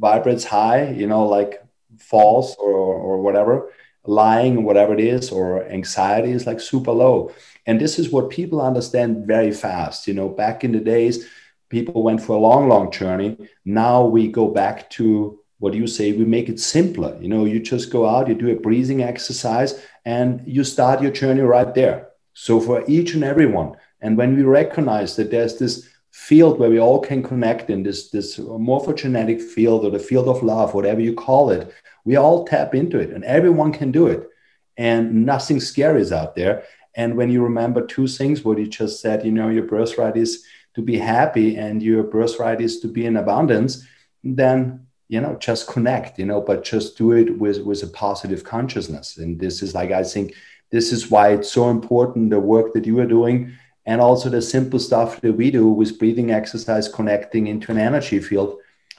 vibrates 0.07 0.45
high 0.45 0.89
you 0.91 1.07
know 1.07 1.25
like 1.25 1.61
false 1.99 2.55
or, 2.55 2.71
or 3.07 3.21
whatever 3.21 3.71
lying 4.05 4.63
whatever 4.63 4.93
it 4.93 4.99
is 4.99 5.31
or 5.31 5.65
anxiety 5.69 6.31
is 6.31 6.45
like 6.45 6.59
super 6.59 6.91
low 6.91 7.31
and 7.65 7.79
this 7.79 7.97
is 7.97 8.09
what 8.11 8.29
people 8.29 8.61
understand 8.61 9.25
very 9.25 9.51
fast. 9.51 10.07
You 10.07 10.13
know, 10.13 10.29
back 10.29 10.63
in 10.63 10.71
the 10.71 10.79
days, 10.79 11.27
people 11.69 12.03
went 12.03 12.21
for 12.21 12.35
a 12.35 12.39
long, 12.39 12.67
long 12.67 12.91
journey. 12.91 13.37
Now 13.65 14.05
we 14.05 14.27
go 14.27 14.49
back 14.49 14.89
to 14.91 15.39
what 15.59 15.73
you 15.73 15.87
say? 15.87 16.11
We 16.11 16.25
make 16.25 16.49
it 16.49 16.59
simpler. 16.59 17.17
You 17.21 17.29
know, 17.29 17.45
you 17.45 17.61
just 17.61 17.89
go 17.89 18.05
out, 18.05 18.27
you 18.27 18.35
do 18.35 18.51
a 18.51 18.59
breathing 18.59 19.01
exercise, 19.01 19.81
and 20.03 20.41
you 20.45 20.65
start 20.65 21.01
your 21.01 21.11
journey 21.11 21.41
right 21.41 21.73
there. 21.73 22.09
So 22.33 22.59
for 22.59 22.83
each 22.85 23.13
and 23.13 23.23
every 23.23 23.45
one, 23.45 23.77
and 24.01 24.17
when 24.17 24.35
we 24.35 24.43
recognize 24.43 25.15
that 25.15 25.31
there's 25.31 25.57
this 25.57 25.87
field 26.11 26.59
where 26.59 26.69
we 26.69 26.79
all 26.79 26.99
can 26.99 27.23
connect 27.23 27.69
in 27.69 27.81
this 27.81 28.09
this 28.09 28.37
morphogenetic 28.37 29.41
field 29.41 29.85
or 29.85 29.91
the 29.91 29.99
field 29.99 30.27
of 30.27 30.43
love, 30.43 30.73
whatever 30.73 30.99
you 30.99 31.13
call 31.13 31.49
it, 31.49 31.73
we 32.05 32.15
all 32.15 32.45
tap 32.45 32.75
into 32.75 32.99
it, 32.99 33.11
and 33.11 33.23
everyone 33.23 33.71
can 33.71 33.91
do 33.91 34.07
it, 34.07 34.29
and 34.77 35.25
nothing 35.25 35.59
scary 35.59 36.01
is 36.01 36.11
out 36.11 36.35
there. 36.35 36.63
And 36.95 37.17
when 37.17 37.31
you 37.31 37.41
remember 37.43 37.85
two 37.85 38.07
things, 38.07 38.43
what 38.43 38.59
you 38.59 38.67
just 38.67 39.01
said, 39.01 39.25
you 39.25 39.31
know, 39.31 39.49
your 39.49 39.65
birthright 39.65 40.15
is 40.15 40.43
to 40.75 40.81
be 40.81 40.97
happy 40.97 41.55
and 41.55 41.81
your 41.81 42.03
birthright 42.03 42.61
is 42.61 42.79
to 42.81 42.87
be 42.87 43.05
in 43.05 43.17
abundance, 43.17 43.85
then 44.23 44.85
you 45.09 45.19
know 45.21 45.35
just 45.35 45.67
connect 45.67 46.17
you 46.17 46.25
know 46.25 46.41
but 46.41 46.63
just 46.63 46.97
do 46.97 47.11
it 47.11 47.37
with 47.37 47.59
with 47.59 47.83
a 47.83 47.87
positive 47.87 48.43
consciousness 48.43 49.17
and 49.17 49.39
this 49.39 49.61
is 49.61 49.75
like 49.75 49.91
i 49.91 50.03
think 50.03 50.33
this 50.71 50.91
is 50.91 51.11
why 51.11 51.33
it's 51.33 51.51
so 51.51 51.69
important 51.69 52.29
the 52.29 52.39
work 52.39 52.73
that 52.73 52.85
you 52.85 52.99
are 52.99 53.05
doing 53.05 53.51
and 53.85 53.99
also 53.99 54.29
the 54.29 54.41
simple 54.41 54.79
stuff 54.79 55.19
that 55.21 55.33
we 55.33 55.51
do 55.51 55.67
with 55.67 55.99
breathing 55.99 56.31
exercise 56.31 56.87
connecting 56.87 57.47
into 57.47 57.71
an 57.71 57.77
energy 57.77 58.19
field 58.19 58.57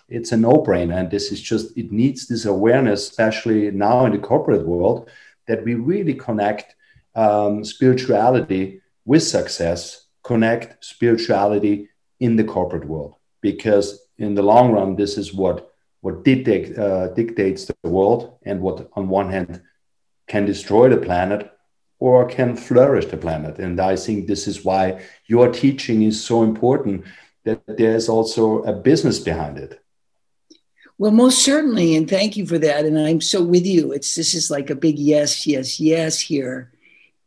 it's 0.08 0.32
a 0.32 0.36
no-brainer 0.36 0.96
and 0.96 1.10
this 1.10 1.32
is 1.32 1.40
just 1.40 1.76
it 1.76 1.90
needs 1.90 2.26
this 2.26 2.44
awareness 2.44 3.08
especially 3.08 3.70
now 3.70 4.04
in 4.06 4.12
the 4.12 4.18
corporate 4.18 4.66
world 4.66 5.08
that 5.46 5.64
we 5.64 5.74
really 5.74 6.14
connect 6.14 6.76
um, 7.14 7.64
spirituality 7.64 8.80
with 9.04 9.22
success 9.22 10.04
connect 10.24 10.84
spirituality 10.84 11.88
in 12.18 12.34
the 12.34 12.44
corporate 12.44 12.86
world. 12.86 13.14
Because 13.40 14.00
in 14.18 14.34
the 14.34 14.42
long 14.42 14.72
run 14.72 14.96
this 14.96 15.16
is 15.16 15.32
what 15.32 15.70
what 16.00 16.22
dictate, 16.22 16.78
uh, 16.78 17.08
dictates 17.14 17.64
the 17.64 17.88
world 17.88 18.38
and 18.42 18.60
what 18.60 18.90
on 18.94 19.08
one 19.08 19.30
hand 19.30 19.62
can 20.26 20.44
destroy 20.44 20.88
the 20.90 20.98
planet 20.98 21.50
or 21.98 22.26
can 22.26 22.56
flourish 22.56 23.06
the 23.06 23.16
planet. 23.16 23.58
And 23.58 23.80
i 23.80 23.96
think 23.96 24.26
this 24.26 24.46
is 24.48 24.64
why 24.64 25.02
your 25.26 25.48
teaching 25.52 26.02
is 26.02 26.22
so 26.22 26.42
important 26.42 27.04
that 27.44 27.62
there's 27.66 28.08
also 28.08 28.62
a 28.62 28.72
business 28.72 29.18
behind 29.18 29.58
it 29.58 29.83
well 30.98 31.10
most 31.10 31.42
certainly 31.42 31.96
and 31.96 32.08
thank 32.08 32.36
you 32.36 32.46
for 32.46 32.58
that 32.58 32.84
and 32.84 32.98
i'm 32.98 33.20
so 33.20 33.42
with 33.42 33.66
you 33.66 33.92
it's 33.92 34.14
this 34.14 34.34
is 34.34 34.50
like 34.50 34.70
a 34.70 34.76
big 34.76 34.98
yes 34.98 35.46
yes 35.46 35.80
yes 35.80 36.20
here 36.20 36.70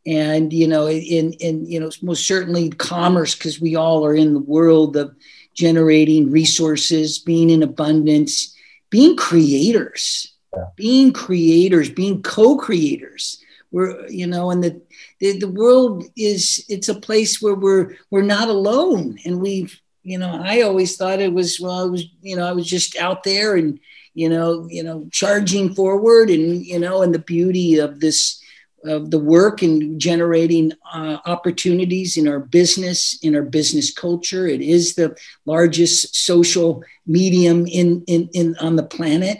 and 0.06 0.52
you 0.52 0.66
know 0.66 0.88
in 0.88 1.32
in 1.34 1.64
you 1.66 1.78
know 1.78 1.90
most 2.02 2.26
certainly 2.26 2.70
commerce 2.70 3.34
because 3.34 3.60
we 3.60 3.76
all 3.76 4.04
are 4.04 4.14
in 4.14 4.34
the 4.34 4.40
world 4.40 4.96
of 4.96 5.14
generating 5.54 6.30
resources 6.30 7.18
being 7.18 7.50
in 7.50 7.62
abundance 7.62 8.54
being 8.90 9.16
creators, 9.16 10.32
yeah. 10.56 10.64
being 10.76 11.12
creators, 11.12 11.90
being 11.90 12.22
co-creators. 12.22 13.42
We're, 13.70 14.08
you 14.08 14.26
know, 14.26 14.50
and 14.50 14.64
the, 14.64 14.80
the 15.20 15.38
the 15.38 15.48
world 15.48 16.04
is 16.16 16.64
it's 16.68 16.88
a 16.88 16.98
place 16.98 17.42
where 17.42 17.54
we're 17.54 17.96
we're 18.10 18.22
not 18.22 18.48
alone. 18.48 19.18
And 19.26 19.42
we've, 19.42 19.78
you 20.08 20.18
know, 20.18 20.40
I 20.42 20.62
always 20.62 20.96
thought 20.96 21.20
it 21.20 21.32
was, 21.32 21.60
well, 21.60 21.84
I 21.84 21.84
was, 21.84 22.04
you 22.22 22.36
know, 22.36 22.46
I 22.46 22.52
was 22.52 22.66
just 22.66 22.96
out 22.96 23.24
there 23.24 23.56
and, 23.56 23.78
you 24.14 24.28
know, 24.28 24.66
you 24.70 24.82
know, 24.82 25.06
charging 25.12 25.74
forward 25.74 26.30
and, 26.30 26.64
you 26.64 26.78
know, 26.78 27.02
and 27.02 27.14
the 27.14 27.18
beauty 27.18 27.78
of 27.78 28.00
this 28.00 28.42
of 28.84 29.10
the 29.10 29.18
work 29.18 29.60
and 29.60 30.00
generating 30.00 30.72
uh, 30.94 31.18
opportunities 31.26 32.16
in 32.16 32.28
our 32.28 32.38
business, 32.38 33.18
in 33.22 33.34
our 33.34 33.42
business 33.42 33.92
culture. 33.92 34.46
It 34.46 34.62
is 34.62 34.94
the 34.94 35.16
largest 35.44 36.16
social 36.16 36.82
medium 37.04 37.66
in, 37.66 38.04
in, 38.06 38.30
in 38.32 38.56
on 38.60 38.76
the 38.76 38.84
planet 38.84 39.38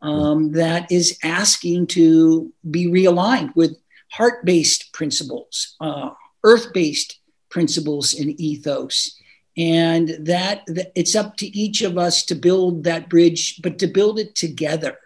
um, 0.00 0.52
that 0.52 0.90
is 0.90 1.18
asking 1.22 1.88
to 1.88 2.52
be 2.70 2.86
realigned 2.86 3.54
with 3.54 3.76
heart-based 4.10 4.92
principles, 4.92 5.76
uh, 5.80 6.10
earth-based 6.42 7.20
principles 7.50 8.14
and 8.14 8.40
ethos. 8.40 9.14
And 9.58 10.10
that, 10.20 10.62
that 10.68 10.92
it's 10.94 11.16
up 11.16 11.36
to 11.38 11.46
each 11.46 11.82
of 11.82 11.98
us 11.98 12.24
to 12.26 12.34
build 12.36 12.84
that 12.84 13.08
bridge, 13.08 13.60
but 13.60 13.78
to 13.80 13.88
build 13.88 14.18
it 14.18 14.36
together 14.36 14.96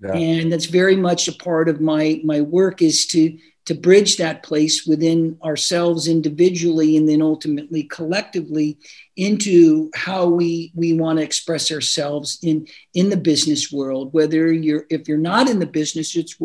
yeah. 0.00 0.12
and 0.12 0.52
that's 0.52 0.66
very 0.66 0.96
much 0.96 1.28
a 1.28 1.32
part 1.32 1.68
of 1.68 1.80
my 1.80 2.20
my 2.24 2.40
work 2.40 2.82
is 2.82 3.06
to 3.06 3.36
to 3.64 3.74
bridge 3.74 4.16
that 4.16 4.42
place 4.42 4.86
within 4.86 5.36
ourselves 5.44 6.08
individually 6.08 6.96
and 6.96 7.06
then 7.08 7.20
ultimately 7.20 7.82
collectively 7.82 8.78
into 9.16 9.90
how 9.94 10.26
we 10.26 10.72
we 10.74 10.92
want 10.92 11.18
to 11.18 11.24
express 11.24 11.70
ourselves 11.70 12.38
in 12.42 12.66
in 12.94 13.10
the 13.10 13.16
business 13.16 13.72
world 13.72 14.12
whether 14.12 14.52
you're 14.52 14.84
if 14.90 15.08
you're 15.08 15.18
not 15.18 15.48
in 15.48 15.58
the 15.58 15.66
business 15.66 16.16
it's 16.16 16.38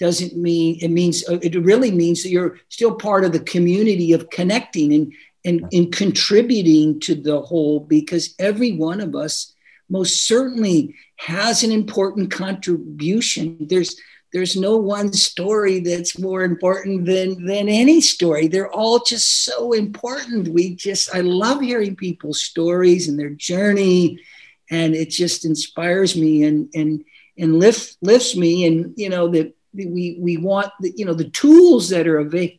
doesn't 0.00 0.36
mean 0.36 0.78
it 0.80 0.90
means 0.90 1.24
it 1.28 1.56
really 1.64 1.90
means 1.90 2.22
that 2.22 2.30
you're 2.30 2.58
still 2.68 2.94
part 2.94 3.24
of 3.24 3.32
the 3.32 3.40
community 3.40 4.12
of 4.12 4.30
connecting 4.30 4.92
and 4.92 5.12
and, 5.44 5.66
and 5.72 5.92
contributing 5.92 7.00
to 7.00 7.14
the 7.14 7.40
whole 7.40 7.80
because 7.80 8.34
every 8.38 8.72
one 8.72 9.00
of 9.00 9.14
us 9.14 9.54
most 9.88 10.26
certainly 10.26 10.94
has 11.16 11.62
an 11.62 11.72
important 11.72 12.30
contribution. 12.30 13.56
There's 13.68 13.96
there's 14.32 14.56
no 14.56 14.76
one 14.76 15.12
story 15.14 15.80
that's 15.80 16.18
more 16.18 16.42
important 16.42 17.06
than 17.06 17.46
than 17.46 17.68
any 17.68 18.00
story. 18.00 18.46
They're 18.46 18.70
all 18.70 19.00
just 19.00 19.44
so 19.44 19.72
important. 19.72 20.48
We 20.48 20.74
just 20.74 21.14
I 21.14 21.20
love 21.20 21.60
hearing 21.60 21.96
people's 21.96 22.42
stories 22.42 23.08
and 23.08 23.18
their 23.18 23.30
journey, 23.30 24.20
and 24.70 24.94
it 24.94 25.10
just 25.10 25.44
inspires 25.44 26.14
me 26.14 26.44
and 26.44 26.68
and 26.74 27.04
and 27.38 27.58
lifts 27.58 27.96
lifts 28.02 28.36
me. 28.36 28.66
And 28.66 28.92
you 28.96 29.08
know 29.08 29.28
that 29.28 29.54
we 29.72 30.18
we 30.20 30.36
want 30.36 30.72
the, 30.80 30.92
you 30.94 31.06
know 31.06 31.14
the 31.14 31.30
tools 31.30 31.88
that 31.88 32.06
are 32.06 32.20
av- 32.20 32.58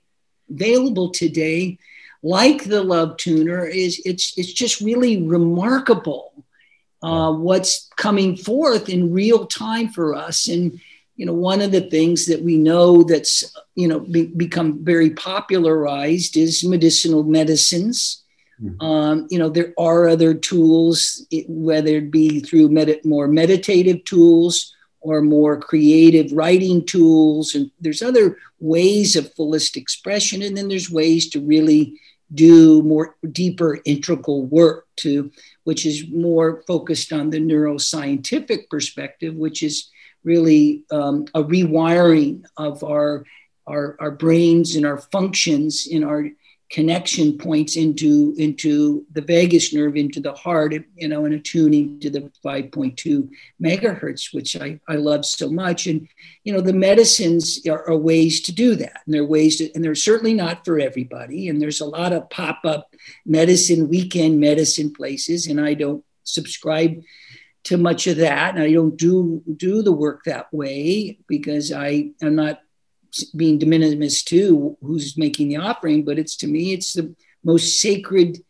available 0.50 1.12
today, 1.12 1.78
like 2.22 2.66
the 2.66 2.84
Love 2.84 3.18
Tuner, 3.18 3.66
is 3.66 4.02
it's 4.06 4.38
it's 4.38 4.52
just 4.52 4.82
really 4.82 5.24
remarkable 5.24 6.30
uh, 7.02 7.32
what's 7.32 7.90
coming 7.96 8.36
forth 8.36 8.90
in 8.90 9.14
real 9.14 9.46
time 9.46 9.90
for 9.90 10.16
us. 10.16 10.48
And 10.48 10.80
you 11.16 11.26
know, 11.26 11.34
one 11.34 11.62
of 11.62 11.72
the 11.72 11.82
things 11.82 12.26
that 12.28 12.42
we 12.42 12.58
know 12.58 13.04
that's 13.04 13.54
you 13.76 13.88
know 13.88 14.00
be, 14.00 14.28
become 14.28 14.84
very 14.84 15.10
popularized 15.12 16.38
is 16.38 16.64
medicinal 16.64 17.24
medicines. 17.24 18.24
Mm-hmm. 18.62 18.86
Um, 18.86 19.28
you 19.30 19.40
know, 19.40 19.50
there 19.50 19.74
are 19.78 20.08
other 20.08 20.34
tools, 20.34 21.26
whether 21.48 21.98
it 21.98 22.12
be 22.12 22.42
through 22.42 22.70
med- 22.70 23.06
more 23.06 23.28
meditative 23.28 24.04
tools 24.04 24.74
or 25.02 25.22
more 25.22 25.58
creative 25.58 26.32
writing 26.34 26.86
tools, 26.86 27.56
and 27.56 27.72
there's 27.80 28.02
other 28.02 28.38
ways 28.60 29.16
of 29.16 29.34
fullest 29.34 29.78
expression, 29.78 30.42
and 30.42 30.58
then 30.58 30.68
there's 30.68 30.92
ways 30.92 31.30
to 31.30 31.40
really 31.40 31.98
do 32.34 32.82
more 32.84 33.16
deeper 33.32 33.80
integral 33.86 34.46
work 34.46 34.86
to 34.98 35.32
which 35.64 35.86
is 35.86 36.08
more 36.10 36.64
focused 36.68 37.12
on 37.12 37.30
the 37.30 37.40
neuroscientific 37.40 38.70
perspective 38.70 39.36
which 39.36 39.64
is 39.64 39.90
really 40.24 40.84
um, 40.92 41.26
a 41.34 41.44
rewiring 41.44 42.44
of 42.58 42.84
our, 42.84 43.24
our 43.68 43.96
our 44.00 44.12
brains 44.12 44.76
and 44.76 44.86
our 44.86 44.98
functions 44.98 45.88
in 45.90 46.04
our 46.04 46.30
connection 46.70 47.36
points 47.38 47.76
into 47.76 48.36
into 48.38 49.06
the 49.14 49.22
vagus 49.22 49.74
nerve 49.74 49.96
into 49.96 50.20
the 50.20 50.34
heart 50.34 50.74
you 50.96 51.08
know 51.08 51.26
and 51.26 51.34
attuning 51.34 52.00
to 52.00 52.12
the 52.12 52.32
5.2 52.46 53.28
megahertz 53.62 54.34
which 54.34 54.56
I, 54.56 54.80
I 54.88 54.96
love 54.96 55.26
so 55.26 55.50
much. 55.50 55.88
And 55.88 56.08
you 56.44 56.54
know 56.54 56.62
the 56.62 56.74
medicines 56.74 57.66
are, 57.68 57.88
are 57.90 57.98
ways 57.98 58.42
to 58.42 58.52
do 58.52 58.76
that. 58.76 59.02
And 59.06 59.14
there 59.14 59.24
are 59.24 59.28
ways 59.28 59.58
to 59.58 59.72
and 59.74 59.84
they're 59.84 59.96
certainly 59.96 60.34
not 60.34 60.64
for 60.64 60.80
everybody. 60.80 61.48
And 61.50 61.62
there's 61.62 61.82
a 61.82 61.86
lot 61.86 62.14
of 62.14 62.30
pop-up 62.30 62.94
medicine 63.26 63.90
weekend 63.90 64.40
medicine 64.40 64.94
places 64.94 65.48
and 65.48 65.60
i 65.60 65.74
don't 65.74 66.04
subscribe 66.24 67.02
to 67.64 67.78
much 67.78 68.06
of 68.08 68.18
that. 68.18 68.54
And 68.54 68.64
i 68.64 68.72
don't 68.72 68.96
do 68.96 69.42
do 69.56 69.82
the 69.82 69.92
work 69.92 70.24
that 70.26 70.54
way 70.54 71.18
because 71.28 71.72
i 71.72 72.12
am 72.22 72.36
not 72.36 72.62
being 73.36 73.58
de 73.60 73.66
minimis 73.66 74.24
too, 74.24 74.78
who's 74.82 75.18
making 75.18 75.50
the 75.50 75.58
offering, 75.58 76.04
but 76.04 76.20
it's 76.20 76.36
to 76.38 76.48
me, 76.48 76.74
it's 76.74 76.94
the 76.94 77.16
most 77.44 77.80
sacred 77.80 78.44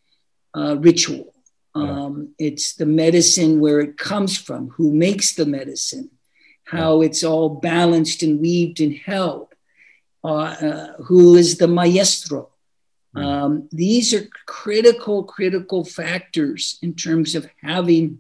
uh, 0.56 0.76
ritual. 0.80 1.34
Um, 1.76 2.34
It's 2.38 2.76
the 2.76 2.86
medicine 2.86 3.60
where 3.60 3.80
it 3.80 3.98
comes 3.98 4.38
from, 4.38 4.69
who 4.78 4.91
makes 4.91 5.36
the 5.36 5.45
medicine, 5.45 6.10
how 6.65 7.02
it's 7.02 7.24
all 7.24 7.50
balanced 7.50 8.24
and 8.24 8.41
weaved 8.41 8.80
and 8.82 8.95
held, 8.95 9.48
uh, 10.24 10.56
uh, 10.69 10.93
who 11.08 11.36
is 11.36 11.58
the 11.58 11.67
maestro. 11.67 12.50
Um, 13.15 13.69
these 13.72 14.13
are 14.13 14.28
critical, 14.45 15.24
critical 15.24 15.84
factors 15.84 16.78
in 16.82 16.93
terms 16.93 17.36
of 17.36 17.50
having 17.62 18.19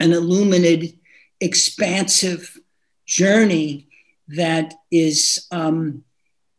an 0.00 0.12
illuminated, 0.12 0.98
expansive 1.40 2.58
journey 3.06 3.88
that 4.28 4.74
is 4.90 5.46
um, 5.50 6.04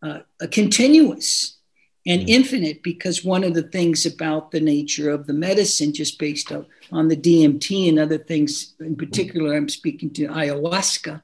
uh, 0.02 0.20
continuous 0.52 1.58
and 2.06 2.22
mm. 2.22 2.30
infinite 2.30 2.84
because 2.84 3.26
one 3.26 3.44
of 3.44 3.54
the 3.54 3.64
things 3.64 4.06
about 4.06 4.52
the 4.52 4.60
nature 4.60 5.10
of 5.10 5.26
the 5.26 5.34
medicine, 5.34 5.94
just 5.94 6.20
based 6.20 6.52
on, 6.52 6.66
on 6.92 7.08
the 7.08 7.18
DMT 7.18 7.90
and 7.90 8.00
other 8.00 8.18
things, 8.18 8.76
in 8.80 8.96
particular, 8.96 9.56
I'm 9.56 9.70
speaking 9.70 10.12
to 10.14 10.28
ayahuasca, 10.28 11.22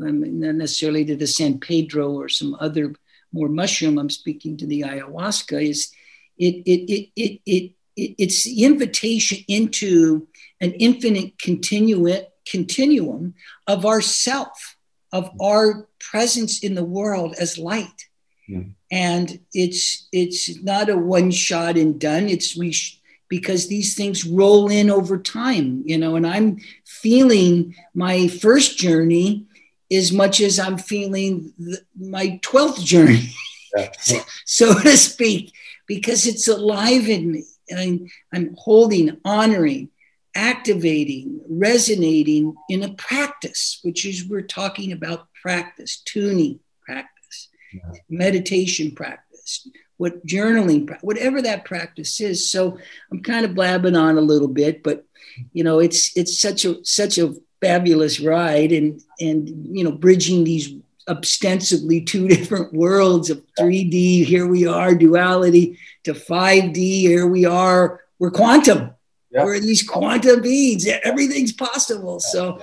um, 0.00 0.40
not 0.40 0.54
necessarily 0.54 1.04
to 1.06 1.16
the 1.16 1.26
San 1.26 1.58
Pedro 1.58 2.12
or 2.12 2.28
some 2.28 2.56
other 2.60 2.94
more 3.32 3.48
mushroom. 3.48 3.98
I'm 3.98 4.10
speaking 4.10 4.56
to 4.58 4.66
the 4.66 4.82
ayahuasca. 4.82 5.68
Is 5.68 5.90
it 6.38 6.62
it 6.66 6.92
it 6.92 7.10
it 7.16 7.40
it, 7.46 7.72
it 7.96 8.14
it's 8.18 8.44
the 8.44 8.64
invitation 8.64 9.38
into 9.48 10.28
an 10.60 10.72
infinite 10.72 11.38
continuum 11.38 12.22
continuum 12.48 13.34
of 13.66 13.84
ourself, 13.84 14.75
of 15.12 15.30
our 15.40 15.88
presence 15.98 16.62
in 16.62 16.74
the 16.74 16.84
world 16.84 17.34
as 17.38 17.58
light. 17.58 18.06
Mm. 18.48 18.74
And 18.90 19.40
it's 19.52 20.08
it's 20.12 20.62
not 20.62 20.88
a 20.88 20.96
one 20.96 21.30
shot 21.30 21.76
and 21.76 22.00
done. 22.00 22.28
It's 22.28 22.56
we 22.56 22.72
sh- 22.72 23.00
because 23.28 23.66
these 23.66 23.94
things 23.94 24.24
roll 24.24 24.70
in 24.70 24.90
over 24.90 25.18
time, 25.18 25.82
you 25.84 25.98
know. 25.98 26.16
And 26.16 26.26
I'm 26.26 26.58
feeling 26.84 27.74
my 27.94 28.28
first 28.28 28.78
journey 28.78 29.46
as 29.90 30.12
much 30.12 30.40
as 30.40 30.58
I'm 30.58 30.78
feeling 30.78 31.52
the, 31.58 31.80
my 31.98 32.40
12th 32.44 32.84
journey, 32.84 33.32
yeah. 33.76 33.90
so 34.44 34.74
to 34.74 34.96
speak, 34.96 35.52
because 35.86 36.26
it's 36.26 36.48
alive 36.48 37.08
in 37.08 37.32
me. 37.32 37.44
And 37.68 37.80
I'm, 37.80 38.06
I'm 38.32 38.54
holding, 38.58 39.20
honoring, 39.24 39.90
activating, 40.36 41.40
resonating 41.48 42.54
in 42.68 42.82
a 42.82 42.92
practice, 42.94 43.80
which 43.82 44.04
is 44.04 44.28
we're 44.28 44.42
talking 44.42 44.92
about 44.92 45.28
practice, 45.42 46.02
tuning 46.04 46.60
practice, 46.84 47.48
yeah. 47.72 47.98
meditation 48.10 48.94
practice, 48.94 49.68
what 49.96 50.24
journaling, 50.26 50.94
whatever 51.00 51.40
that 51.40 51.64
practice 51.64 52.20
is. 52.20 52.50
So 52.50 52.78
I'm 53.10 53.22
kind 53.22 53.46
of 53.46 53.54
blabbing 53.54 53.96
on 53.96 54.18
a 54.18 54.20
little 54.20 54.48
bit, 54.48 54.82
but 54.82 55.04
you 55.52 55.64
know, 55.64 55.80
it's 55.80 56.16
it's 56.16 56.38
such 56.38 56.64
a 56.64 56.84
such 56.84 57.18
a 57.18 57.34
fabulous 57.60 58.20
ride 58.20 58.72
and 58.72 59.00
and 59.18 59.48
you 59.76 59.82
know 59.82 59.92
bridging 59.92 60.44
these 60.44 60.74
ostensibly 61.08 62.00
two 62.00 62.28
different 62.36 62.72
worlds 62.74 63.30
of 63.30 63.42
3D 63.58 64.24
here 64.24 64.46
we 64.46 64.66
are 64.66 64.94
duality 64.94 65.78
to 66.04 66.12
5D 66.12 66.76
here 66.76 67.26
we 67.26 67.46
are 67.46 68.00
we're 68.18 68.30
quantum 68.30 68.90
yeah. 69.36 69.44
we're 69.44 69.60
these 69.60 69.82
quantum 69.82 70.40
beings 70.42 70.86
everything's 71.04 71.52
possible 71.52 72.18
so 72.20 72.58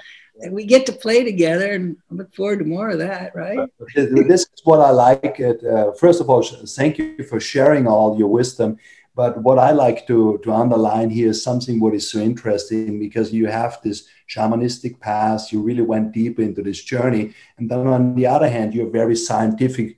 we 0.49 0.65
get 0.65 0.86
to 0.86 0.91
play 0.91 1.23
together 1.23 1.73
and 1.73 1.95
I 2.12 2.15
look 2.15 2.33
forward 2.33 2.59
to 2.59 2.65
more 2.65 2.89
of 2.89 2.99
that 2.99 3.36
right 3.36 3.69
this 3.95 4.41
is 4.41 4.62
what 4.63 4.79
I 4.79 4.89
like 4.89 5.39
it 5.39 5.63
uh, 5.63 5.91
first 5.93 6.19
of 6.21 6.29
all 6.29 6.43
thank 6.43 6.97
you 6.97 7.23
for 7.23 7.39
sharing 7.39 7.88
all 7.88 8.17
your 8.17 8.29
wisdom 8.29 8.77
but 9.15 9.38
what 9.43 9.59
I 9.59 9.71
like 9.71 10.07
to, 10.07 10.39
to 10.43 10.51
underline 10.51 11.09
here 11.12 11.29
is 11.29 11.43
something 11.43 11.79
what 11.79 11.93
is 11.93 12.09
so 12.09 12.19
interesting 12.19 12.97
because 12.97 13.31
you 13.31 13.45
have 13.45 13.79
this 13.83 14.07
shamanistic 14.27 14.99
past, 14.99 15.51
you 15.51 15.62
really 15.62 15.83
went 15.83 16.13
deep 16.13 16.39
into 16.39 16.63
this 16.63 16.83
journey. 16.83 17.33
And 17.57 17.69
then 17.69 17.86
on 17.86 18.15
the 18.15 18.25
other 18.25 18.49
hand, 18.49 18.73
you're 18.73 18.88
a 18.88 18.91
very 18.91 19.15
scientific 19.15 19.97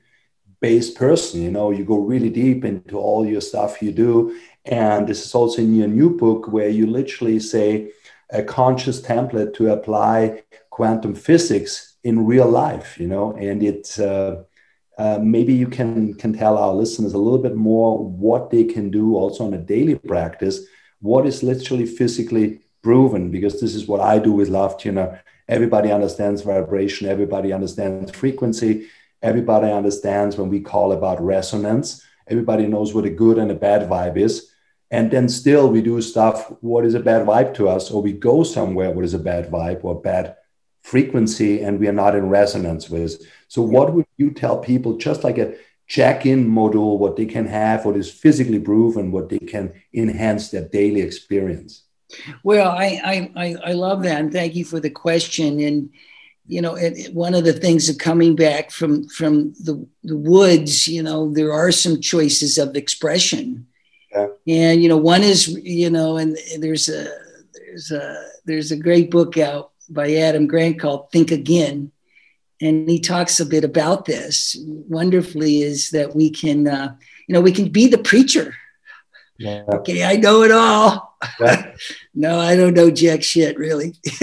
based 0.59 0.95
person, 0.95 1.43
you 1.43 1.51
know, 1.51 1.71
you 1.71 1.85
go 1.85 1.99
really 1.99 2.29
deep 2.29 2.65
into 2.65 2.97
all 2.97 3.25
your 3.25 3.41
stuff 3.41 3.81
you 3.81 3.91
do. 3.91 4.37
And 4.65 5.07
this 5.07 5.25
is 5.25 5.35
also 5.35 5.61
in 5.61 5.75
your 5.75 5.87
new 5.87 6.09
book 6.09 6.51
where 6.51 6.69
you 6.69 6.87
literally 6.87 7.39
say 7.39 7.91
a 8.31 8.43
conscious 8.43 9.01
template 9.01 9.53
to 9.55 9.71
apply 9.71 10.43
quantum 10.69 11.13
physics 11.15 11.95
in 12.03 12.25
real 12.25 12.49
life, 12.49 12.99
you 12.99 13.07
know, 13.07 13.33
and 13.33 13.63
it's, 13.63 13.99
uh, 13.99 14.43
uh, 14.97 15.19
maybe 15.21 15.53
you 15.53 15.67
can 15.67 16.13
can 16.13 16.31
tell 16.31 16.57
our 16.57 16.73
listeners 16.73 17.13
a 17.13 17.17
little 17.17 17.37
bit 17.37 17.55
more 17.55 17.99
what 17.99 18.49
they 18.49 18.63
can 18.63 18.89
do 18.89 19.15
also 19.15 19.45
on 19.45 19.53
a 19.53 19.57
daily 19.57 19.95
practice. 19.95 20.61
What 21.01 21.25
is 21.25 21.43
literally 21.43 21.85
physically 21.85 22.61
proven? 22.81 23.29
Because 23.29 23.59
this 23.59 23.75
is 23.75 23.87
what 23.87 23.99
i 23.99 24.17
do 24.17 24.31
with 24.31 24.47
love 24.47 24.77
tuner 24.77 25.21
everybody 25.47 25.91
understands 25.91 26.41
vibration. 26.41 27.07
Everybody 27.07 27.53
understands 27.53 28.11
frequency. 28.11 28.87
Everybody 29.21 29.71
understands 29.71 30.37
when 30.37 30.49
we 30.49 30.61
call 30.61 30.91
about 30.91 31.21
resonance. 31.21 32.03
Everybody 32.27 32.67
knows 32.67 32.93
what 32.93 33.05
a 33.05 33.09
good 33.09 33.37
and 33.37 33.51
a 33.51 33.55
bad 33.55 33.89
vibe 33.89 34.17
is 34.17 34.51
and 34.91 35.11
then 35.11 35.27
still 35.27 35.69
we 35.69 35.81
do 35.81 36.01
stuff 36.01 36.51
what 36.61 36.85
is 36.85 36.93
a 36.93 36.99
bad 36.99 37.25
vibe 37.25 37.53
to 37.55 37.67
us 37.67 37.91
or 37.91 38.01
we 38.01 38.13
go 38.13 38.43
somewhere 38.43 38.91
what 38.91 39.05
is 39.05 39.13
a 39.13 39.19
bad 39.19 39.49
vibe 39.49 39.83
or 39.83 39.99
bad 39.99 40.35
frequency 40.85 41.61
and 41.63 41.79
we 41.79 41.87
are 41.87 41.99
not 42.03 42.15
in 42.15 42.29
resonance 42.29 42.91
with. 42.91 43.19
So, 43.47 43.63
what 43.63 43.93
would 43.93 44.05
you 44.17 44.29
tell 44.29 44.59
people, 44.59 44.97
just 44.97 45.23
like 45.23 45.39
a 45.39 45.55
check 45.87 46.27
in 46.27 46.47
module, 46.47 46.99
what 46.99 47.15
they 47.15 47.25
can 47.25 47.47
have, 47.47 47.85
what 47.85 47.97
is 47.97 48.11
physically 48.11 48.59
proven, 48.59 49.11
what 49.11 49.29
they 49.29 49.39
can 49.39 49.73
enhance 49.95 50.51
their 50.51 50.67
daily 50.67 51.01
experience? 51.01 51.83
Well, 52.43 52.69
I, 52.69 53.31
I, 53.35 53.55
I 53.65 53.73
love 53.73 54.03
that. 54.03 54.19
And 54.19 54.31
thank 54.31 54.53
you 54.53 54.63
for 54.63 54.79
the 54.79 54.91
question. 54.91 55.59
And, 55.59 55.89
you 56.45 56.61
know, 56.61 56.75
it, 56.75 57.11
one 57.13 57.33
of 57.33 57.45
the 57.45 57.53
things 57.53 57.89
of 57.89 57.97
coming 57.97 58.35
back 58.35 58.69
from, 58.69 59.07
from 59.07 59.53
the, 59.53 59.87
the 60.03 60.17
woods, 60.17 60.87
you 60.87 61.01
know, 61.01 61.33
there 61.33 61.51
are 61.51 61.71
some 61.71 61.99
choices 61.99 62.59
of 62.59 62.75
expression. 62.75 63.65
Yeah. 64.15 64.27
And, 64.47 64.81
you 64.81 64.89
know, 64.89 64.97
one 64.97 65.23
is, 65.23 65.47
you 65.47 65.89
know, 65.89 66.17
and 66.17 66.37
there's 66.59 66.89
a, 66.89 67.07
there's 67.53 67.91
a, 67.91 68.25
there's 68.45 68.71
a 68.71 68.77
great 68.77 69.11
book 69.11 69.37
out 69.37 69.71
by 69.89 70.13
Adam 70.15 70.47
Grant 70.47 70.79
called 70.79 71.11
Think 71.11 71.31
Again. 71.31 71.91
And 72.61 72.89
he 72.89 72.99
talks 72.99 73.39
a 73.39 73.45
bit 73.45 73.65
about 73.65 74.05
this 74.05 74.55
wonderfully 74.59 75.61
is 75.61 75.89
that 75.89 76.15
we 76.15 76.29
can, 76.29 76.67
uh, 76.67 76.95
you 77.27 77.33
know, 77.33 77.41
we 77.41 77.51
can 77.51 77.69
be 77.69 77.87
the 77.87 77.97
preacher. 77.97 78.55
Yeah. 79.37 79.63
Okay, 79.67 80.03
I 80.03 80.15
know 80.15 80.43
it 80.43 80.51
all. 80.51 81.17
Yeah. 81.39 81.73
no, 82.15 82.39
I 82.39 82.55
don't 82.55 82.73
know 82.73 82.89
jack 82.89 83.23
shit, 83.23 83.57
really. 83.57 83.95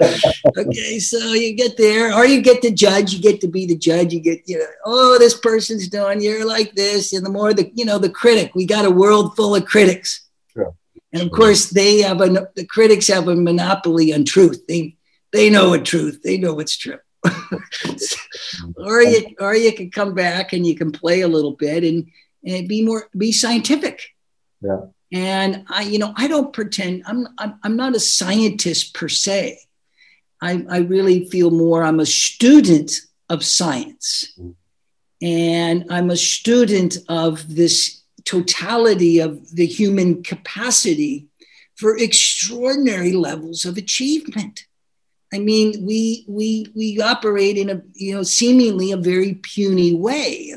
okay, 0.58 0.98
so 0.98 1.32
you 1.32 1.54
get 1.54 1.76
there, 1.76 2.14
or 2.14 2.24
you 2.24 2.40
get 2.40 2.62
to 2.62 2.70
judge, 2.70 3.12
you 3.12 3.20
get 3.20 3.40
to 3.40 3.48
be 3.48 3.66
the 3.66 3.76
judge, 3.76 4.12
you 4.12 4.20
get, 4.20 4.40
you 4.46 4.58
know, 4.58 4.66
oh, 4.84 5.18
this 5.18 5.38
person's 5.38 5.88
doing, 5.88 6.20
you're 6.20 6.46
like 6.46 6.74
this. 6.74 7.12
And 7.12 7.24
the 7.24 7.30
more 7.30 7.52
the, 7.54 7.70
you 7.74 7.84
know, 7.84 7.98
the 7.98 8.10
critic, 8.10 8.54
we 8.54 8.66
got 8.66 8.84
a 8.84 8.90
world 8.90 9.36
full 9.36 9.54
of 9.54 9.64
critics. 9.64 10.26
And 11.12 11.22
of 11.22 11.30
course, 11.30 11.70
they 11.70 12.02
have 12.02 12.20
a 12.20 12.48
the 12.56 12.66
critics 12.66 13.08
have 13.08 13.28
a 13.28 13.36
monopoly 13.36 14.12
on 14.12 14.24
truth. 14.24 14.66
They 14.66 14.96
they 15.32 15.48
know 15.48 15.70
what 15.70 15.84
truth. 15.84 16.22
They 16.22 16.36
know 16.36 16.54
what's 16.54 16.76
true. 16.76 16.98
or 18.76 19.02
you 19.02 19.34
or 19.40 19.54
you 19.54 19.72
can 19.72 19.90
come 19.90 20.14
back 20.14 20.52
and 20.52 20.66
you 20.66 20.74
can 20.74 20.92
play 20.92 21.22
a 21.22 21.28
little 21.28 21.52
bit 21.52 21.84
and, 21.84 22.10
and 22.44 22.68
be 22.68 22.84
more 22.84 23.08
be 23.16 23.32
scientific. 23.32 24.14
Yeah. 24.60 24.86
And 25.12 25.64
I, 25.68 25.82
you 25.82 25.98
know, 25.98 26.12
I 26.16 26.28
don't 26.28 26.52
pretend 26.52 27.04
I'm 27.06 27.28
I'm, 27.38 27.58
I'm 27.62 27.76
not 27.76 27.96
a 27.96 28.00
scientist 28.00 28.94
per 28.94 29.08
se. 29.08 29.60
I, 30.42 30.64
I 30.68 30.78
really 30.78 31.28
feel 31.28 31.50
more 31.50 31.82
I'm 31.82 32.00
a 32.00 32.06
student 32.06 32.92
of 33.28 33.44
science. 33.44 34.32
Mm. 34.38 34.54
And 35.22 35.84
I'm 35.90 36.10
a 36.10 36.16
student 36.16 36.98
of 37.08 37.56
this 37.56 38.02
totality 38.24 39.20
of 39.20 39.54
the 39.54 39.66
human 39.66 40.22
capacity 40.22 41.28
for 41.76 41.96
extraordinary 41.96 43.12
levels 43.12 43.64
of 43.64 43.76
achievement. 43.76 44.66
I 45.32 45.38
mean, 45.38 45.84
we 45.84 46.24
we 46.28 46.66
we 46.74 47.00
operate 47.00 47.56
in 47.56 47.70
a 47.70 47.82
you 47.94 48.14
know 48.14 48.22
seemingly 48.22 48.92
a 48.92 48.96
very 48.96 49.34
puny 49.34 49.94
way. 49.94 50.54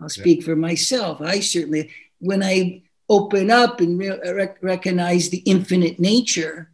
I'll 0.00 0.08
speak 0.08 0.40
yeah. 0.40 0.44
for 0.46 0.56
myself. 0.56 1.20
I 1.20 1.40
certainly, 1.40 1.90
when 2.20 2.42
I 2.42 2.82
open 3.08 3.50
up 3.50 3.80
and 3.80 3.98
re- 3.98 4.48
recognize 4.62 5.30
the 5.30 5.38
infinite 5.38 5.98
nature 5.98 6.70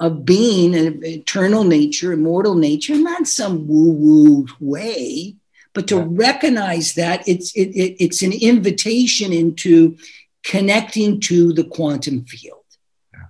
of 0.00 0.24
being, 0.24 0.74
an 0.74 1.04
eternal 1.04 1.64
nature, 1.64 2.12
immortal 2.12 2.54
nature, 2.54 2.96
not 2.96 3.26
some 3.26 3.66
woo-woo 3.66 4.46
way, 4.60 5.34
but 5.74 5.86
to 5.86 5.96
yeah. 5.96 6.06
recognize 6.08 6.94
that 6.94 7.26
it's 7.28 7.52
it, 7.54 7.68
it, 7.68 8.02
it's 8.02 8.22
an 8.22 8.32
invitation 8.32 9.32
into 9.32 9.96
connecting 10.42 11.20
to 11.20 11.52
the 11.52 11.64
quantum 11.64 12.24
field 12.24 12.64
yeah. 13.12 13.26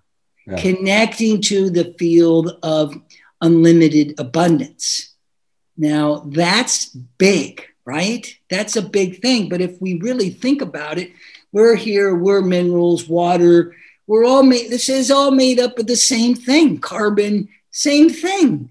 Yeah. 0.46 0.56
connecting 0.56 1.40
to 1.42 1.68
the 1.70 1.94
field 1.98 2.58
of 2.62 2.94
unlimited 3.40 4.14
abundance 4.18 5.14
now 5.76 6.24
that's 6.26 6.86
big 6.86 7.66
right 7.84 8.34
that's 8.48 8.76
a 8.76 8.82
big 8.82 9.20
thing 9.20 9.48
but 9.48 9.60
if 9.60 9.80
we 9.80 10.00
really 10.00 10.30
think 10.30 10.62
about 10.62 10.98
it 10.98 11.12
we're 11.52 11.76
here 11.76 12.14
we're 12.14 12.40
minerals 12.40 13.08
water 13.08 13.74
we're 14.08 14.24
all 14.24 14.42
made 14.42 14.70
this 14.70 14.88
is 14.88 15.10
all 15.12 15.30
made 15.30 15.60
up 15.60 15.78
of 15.78 15.86
the 15.86 15.96
same 15.96 16.34
thing 16.34 16.78
carbon 16.78 17.48
same 17.70 18.10
thing 18.10 18.68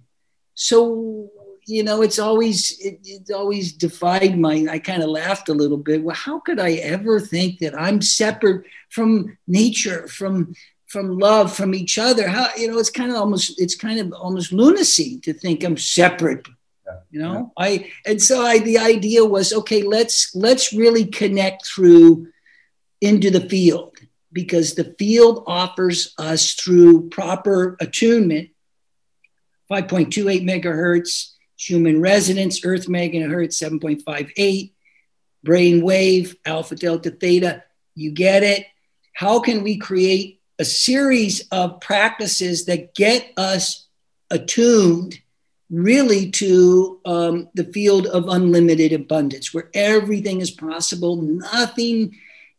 so 0.53 1.29
you 1.67 1.83
know, 1.83 2.01
it's 2.01 2.17
always 2.17 2.79
it, 2.79 2.99
it's 3.03 3.29
always 3.29 3.73
defied 3.73 4.39
my. 4.39 4.65
I 4.71 4.79
kind 4.79 5.03
of 5.03 5.09
laughed 5.09 5.49
a 5.49 5.53
little 5.53 5.77
bit. 5.77 6.01
Well, 6.01 6.15
how 6.15 6.39
could 6.39 6.61
I 6.61 6.75
ever 6.75 7.19
think 7.19 7.59
that 7.59 7.79
I'm 7.79 8.01
separate 8.01 8.65
from 8.89 9.37
nature, 9.47 10.07
from 10.07 10.55
from 10.87 11.19
love, 11.19 11.53
from 11.53 11.75
each 11.75 11.99
other? 11.99 12.29
How 12.29 12.47
you 12.55 12.71
know? 12.71 12.79
It's 12.79 12.89
kind 12.89 13.11
of 13.11 13.17
almost 13.17 13.59
it's 13.61 13.75
kind 13.75 13.99
of 13.99 14.13
almost 14.13 14.53
lunacy 14.53 15.19
to 15.19 15.33
think 15.33 15.63
I'm 15.63 15.77
separate 15.77 16.47
you 17.11 17.19
know 17.19 17.51
yeah. 17.59 17.65
i 17.65 17.91
and 18.05 18.21
so 18.21 18.45
i 18.45 18.59
the 18.59 18.77
idea 18.77 19.23
was 19.23 19.51
okay 19.51 19.83
let's 19.83 20.33
let's 20.33 20.71
really 20.71 21.05
connect 21.05 21.65
through 21.67 22.25
into 23.01 23.29
the 23.29 23.41
field 23.49 23.96
because 24.37 24.75
the 24.75 24.95
field 24.99 25.43
offers 25.47 26.13
us 26.19 26.53
through 26.53 27.09
proper 27.09 27.75
attunement 27.81 28.49
5.28 29.71 30.43
megahertz 30.43 31.33
human 31.57 31.99
resonance 31.99 32.63
earth 32.63 32.87
megahertz 32.87 33.61
7.58 33.61 34.71
brain 35.43 35.81
wave 35.81 36.35
alpha 36.45 36.75
delta 36.75 37.09
theta 37.09 37.63
you 37.97 38.11
get 38.11 38.43
it. 38.43 38.67
How 39.13 39.39
can 39.39 39.63
we 39.63 39.77
create 39.77 40.39
a 40.59 40.65
series 40.65 41.47
of 41.49 41.81
practices 41.81 42.65
that 42.65 42.93
get 42.93 43.33
us 43.35 43.87
attuned 44.29 45.19
really 45.69 46.29
to 46.31 47.01
um, 47.05 47.49
the 47.55 47.65
field 47.65 48.05
of 48.05 48.29
unlimited 48.29 48.93
abundance, 48.93 49.53
where 49.53 49.69
everything 49.73 50.41
is 50.41 50.51
possible, 50.51 51.21
nothing 51.21 52.15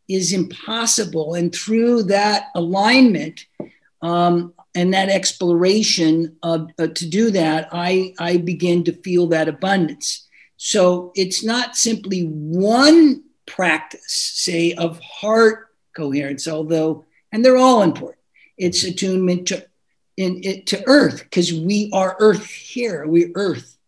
is 0.08 0.32
impossible. 0.32 1.34
And 1.34 1.54
through 1.54 2.04
that 2.04 2.46
alignment 2.54 3.46
um, 4.02 4.54
and 4.74 4.94
that 4.94 5.08
exploration 5.08 6.36
of, 6.42 6.70
uh, 6.78 6.88
to 6.88 7.08
do 7.08 7.30
that, 7.32 7.68
I, 7.72 8.14
I 8.18 8.38
begin 8.38 8.84
to 8.84 8.92
feel 8.92 9.26
that 9.28 9.48
abundance. 9.48 10.26
So 10.56 11.12
it's 11.14 11.44
not 11.44 11.76
simply 11.76 12.22
one 12.22 13.24
practice, 13.46 14.32
say, 14.34 14.72
of 14.72 14.98
heart 15.00 15.68
coherence, 15.96 16.48
although, 16.48 17.04
and 17.32 17.44
they're 17.44 17.56
all 17.56 17.82
important. 17.82 18.18
It's 18.56 18.84
attunement 18.84 19.48
to 19.48 19.68
in 20.18 20.40
it 20.42 20.66
to 20.66 20.82
earth 20.86 21.22
because 21.22 21.52
we 21.52 21.88
are 21.94 22.16
earth 22.18 22.50
here 22.50 23.06
we 23.06 23.30
earth 23.36 23.78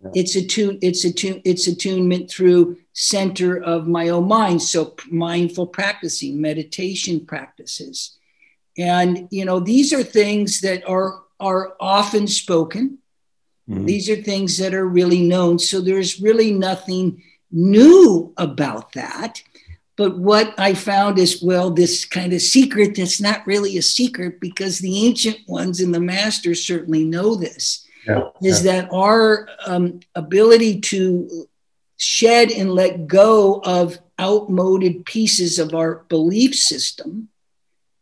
yeah. 0.00 0.10
it's 0.14 0.36
attune 0.36 0.78
it's 0.80 1.04
attune 1.04 1.42
it's 1.44 1.66
attunement 1.66 2.30
through 2.30 2.78
center 2.92 3.62
of 3.62 3.86
my 3.86 4.08
own 4.08 4.28
mind. 4.28 4.62
So 4.62 4.94
mindful 5.10 5.66
practicing 5.66 6.40
meditation 6.40 7.24
practices. 7.26 8.18
And 8.78 9.28
you 9.30 9.44
know 9.44 9.60
these 9.60 9.92
are 9.92 10.02
things 10.02 10.60
that 10.60 10.88
are 10.88 11.22
are 11.38 11.74
often 11.80 12.26
spoken. 12.26 12.98
Mm-hmm. 13.68 13.84
these 13.86 14.10
are 14.10 14.16
things 14.16 14.58
that 14.58 14.74
are 14.74 14.88
really 14.88 15.22
known. 15.22 15.58
So 15.60 15.80
there's 15.80 16.20
really 16.20 16.52
nothing 16.52 17.22
new 17.52 18.32
about 18.36 18.92
that. 18.92 19.42
But 19.96 20.18
what 20.18 20.54
I 20.58 20.74
found 20.74 21.18
is, 21.18 21.42
well, 21.42 21.70
this 21.70 22.04
kind 22.04 22.32
of 22.32 22.40
secret 22.40 22.96
that's 22.96 23.20
not 23.20 23.46
really 23.46 23.76
a 23.76 23.82
secret 23.82 24.40
because 24.40 24.78
the 24.78 25.06
ancient 25.06 25.40
ones 25.46 25.80
and 25.80 25.94
the 25.94 26.00
masters 26.00 26.66
certainly 26.66 27.04
know 27.04 27.34
this, 27.34 27.86
yeah, 28.06 28.30
is 28.42 28.64
yeah. 28.64 28.72
that 28.72 28.92
our 28.92 29.48
um, 29.66 30.00
ability 30.14 30.80
to 30.80 31.46
shed 32.00 32.50
and 32.50 32.72
let 32.72 33.06
go 33.06 33.60
of 33.62 33.98
outmoded 34.18 35.04
pieces 35.04 35.58
of 35.58 35.74
our 35.74 35.96
belief 36.08 36.54
system, 36.54 37.28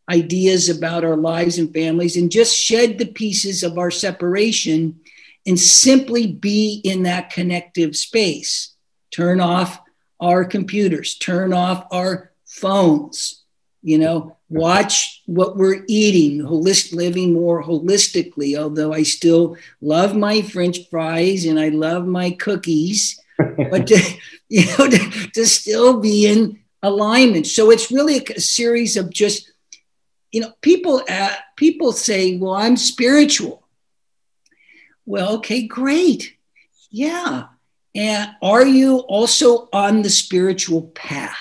ideas 0.08 0.68
about 0.68 1.04
our 1.04 1.16
lives 1.16 1.58
and 1.58 1.74
families, 1.74 2.16
and 2.16 2.30
just 2.30 2.56
shed 2.56 2.96
the 2.96 3.06
pieces 3.06 3.64
of 3.64 3.76
our 3.76 3.90
separation 3.90 5.00
and 5.44 5.58
simply 5.58 6.28
be 6.28 6.80
in 6.84 7.02
that 7.02 7.30
connective 7.30 7.96
space. 7.96 8.76
Turn 9.10 9.40
off 9.40 9.80
our 10.20 10.44
computers, 10.44 11.18
turn 11.18 11.52
off 11.52 11.84
our 11.90 12.30
phones, 12.46 13.42
you 13.82 13.98
know, 13.98 14.36
watch 14.48 15.22
what 15.26 15.56
we're 15.56 15.82
eating, 15.88 16.38
holistic 16.38 16.92
living 16.94 17.32
more 17.32 17.64
holistically, 17.64 18.56
although 18.56 18.92
I 18.92 19.02
still 19.02 19.56
love 19.80 20.14
my 20.14 20.42
French 20.42 20.88
fries 20.88 21.46
and 21.46 21.58
I 21.58 21.70
love 21.70 22.06
my 22.06 22.30
cookies, 22.30 23.20
but 23.38 23.86
to, 23.86 24.02
you 24.48 24.66
know, 24.66 24.88
to, 24.88 25.30
to, 25.34 25.46
still 25.46 26.00
be 26.00 26.26
in 26.26 26.60
alignment. 26.82 27.46
So 27.46 27.70
it's 27.70 27.90
really 27.90 28.18
a, 28.18 28.22
a 28.36 28.40
series 28.40 28.96
of 28.96 29.10
just, 29.10 29.50
you 30.32 30.40
know, 30.40 30.52
people 30.60 31.02
uh, 31.08 31.34
people 31.56 31.92
say, 31.92 32.36
well, 32.36 32.54
I'm 32.54 32.76
spiritual. 32.76 33.66
Well, 35.06 35.36
okay, 35.36 35.66
great. 35.66 36.36
Yeah, 36.90 37.46
and 37.94 38.30
are 38.42 38.66
you 38.66 38.98
also 38.98 39.68
on 39.72 40.02
the 40.02 40.10
spiritual 40.10 40.82
path? 40.94 41.36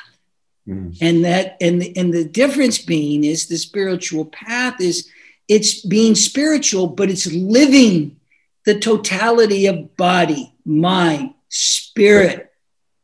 Mm. 0.68 0.98
And 1.02 1.26
that 1.26 1.58
and 1.62 1.82
the, 1.82 1.98
and 1.98 2.14
the 2.14 2.26
difference 2.26 2.78
being 2.78 3.24
is 3.24 3.48
the 3.48 3.58
spiritual 3.58 4.26
path 4.26 4.80
is 4.80 5.10
it's 5.48 5.86
being 5.86 6.16
spiritual, 6.16 6.88
but 6.88 7.10
it's 7.10 7.32
living 7.32 8.18
the 8.66 8.80
totality 8.80 9.66
of 9.68 9.96
body, 9.96 10.54
mind, 10.66 11.34
spirit, 11.50 12.52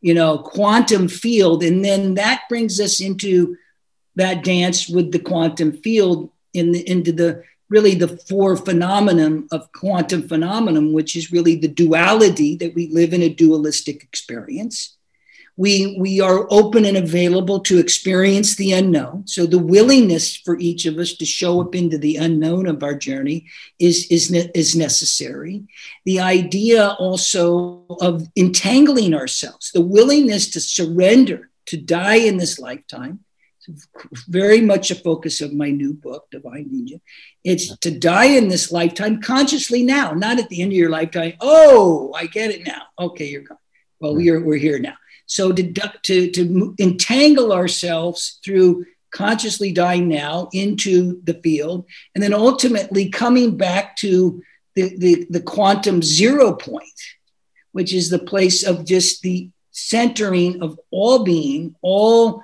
you 0.01 0.13
know, 0.13 0.37
quantum 0.37 1.07
field. 1.07 1.63
And 1.63 1.83
then 1.83 2.15
that 2.15 2.43
brings 2.49 2.79
us 2.79 2.99
into 2.99 3.57
that 4.15 4.43
dance 4.43 4.87
with 4.87 5.11
the 5.11 5.19
quantum 5.19 5.73
field 5.73 6.29
in 6.53 6.71
the, 6.71 6.87
into 6.89 7.11
the 7.11 7.43
really 7.69 7.95
the 7.95 8.19
four 8.29 8.55
phenomenon 8.55 9.47
of 9.51 9.71
quantum 9.71 10.27
phenomenon, 10.27 10.93
which 10.93 11.15
is 11.15 11.31
really 11.31 11.55
the 11.55 11.67
duality 11.67 12.55
that 12.57 12.75
we 12.75 12.87
live 12.89 13.13
in 13.13 13.23
a 13.23 13.29
dualistic 13.33 14.03
experience. 14.03 14.95
We, 15.55 15.97
we 15.99 16.19
are 16.19 16.47
open 16.49 16.83
and 16.85 16.97
available 16.97 17.59
to 17.61 17.77
experience 17.77 18.55
the 18.55 18.73
unknown. 18.73 19.27
So 19.27 19.45
the 19.45 19.59
willingness 19.59 20.35
for 20.35 20.57
each 20.59 20.85
of 20.85 20.97
us 20.97 21.13
to 21.17 21.25
show 21.25 21.61
up 21.61 21.75
into 21.75 21.97
the 21.97 22.17
unknown 22.17 22.65
of 22.67 22.81
our 22.81 22.95
journey 22.95 23.47
is, 23.77 24.07
is, 24.09 24.31
is 24.31 24.75
necessary. 24.75 25.65
The 26.05 26.19
idea 26.21 26.89
also 26.99 27.85
of 28.01 28.27
entangling 28.35 29.13
ourselves, 29.13 29.71
the 29.71 29.81
willingness 29.81 30.49
to 30.51 30.59
surrender, 30.59 31.49
to 31.67 31.77
die 31.77 32.15
in 32.15 32.37
this 32.37 32.59
lifetime, 32.59 33.19
very 34.27 34.59
much 34.59 34.91
a 34.91 34.95
focus 34.95 35.39
of 35.39 35.53
my 35.53 35.69
new 35.69 35.93
book, 35.93 36.29
Divine 36.31 36.69
Ninja. 36.69 36.99
It's 37.43 37.77
to 37.77 37.91
die 37.97 38.25
in 38.25 38.49
this 38.49 38.71
lifetime 38.71 39.21
consciously 39.21 39.83
now, 39.83 40.11
not 40.11 40.39
at 40.39 40.49
the 40.49 40.61
end 40.61 40.71
of 40.71 40.77
your 40.77 40.89
lifetime. 40.89 41.33
Oh, 41.39 42.11
I 42.13 42.25
get 42.25 42.51
it 42.51 42.67
now. 42.67 42.81
Okay, 42.99 43.27
you're 43.27 43.43
gone. 43.43 43.57
Well, 43.99 44.15
we're, 44.15 44.43
we're 44.43 44.57
here 44.57 44.79
now. 44.79 44.95
So 45.25 45.51
to, 45.51 45.73
to, 46.03 46.31
to 46.31 46.75
entangle 46.79 47.53
ourselves 47.53 48.39
through 48.43 48.85
consciously 49.11 49.71
dying 49.71 50.07
now 50.07 50.49
into 50.53 51.21
the 51.23 51.35
field, 51.35 51.85
and 52.13 52.23
then 52.23 52.33
ultimately 52.33 53.09
coming 53.09 53.55
back 53.55 53.95
to 53.97 54.41
the, 54.75 54.97
the, 54.97 55.27
the 55.29 55.41
quantum 55.41 56.01
zero 56.01 56.53
point, 56.53 56.83
which 57.71 57.93
is 57.93 58.09
the 58.09 58.19
place 58.19 58.63
of 58.63 58.85
just 58.85 59.21
the 59.21 59.49
centering 59.71 60.61
of 60.61 60.79
all 60.91 61.23
being, 61.23 61.75
all 61.81 62.43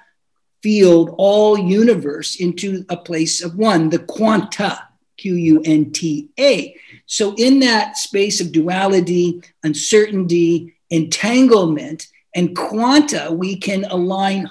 field, 0.62 1.16
all 1.18 1.58
universe 1.58 2.36
into 2.36 2.86
a 2.90 2.98
place 2.98 3.44
of 3.44 3.56
one, 3.56 3.90
the 3.90 4.00
quanta, 4.00 4.80
Q 5.18 5.36
U 5.36 5.62
N 5.66 5.92
T 5.92 6.30
A. 6.40 6.76
So, 7.06 7.36
in 7.36 7.60
that 7.60 7.98
space 7.98 8.40
of 8.40 8.52
duality, 8.52 9.42
uncertainty, 9.64 10.76
entanglement, 10.90 12.08
and 12.36 12.56
quanta, 12.56 13.32
we 13.32 13.58
can 13.58 13.86
align 13.86 14.50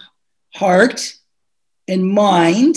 heart 0.54 1.14
and 1.86 2.08
mind 2.08 2.76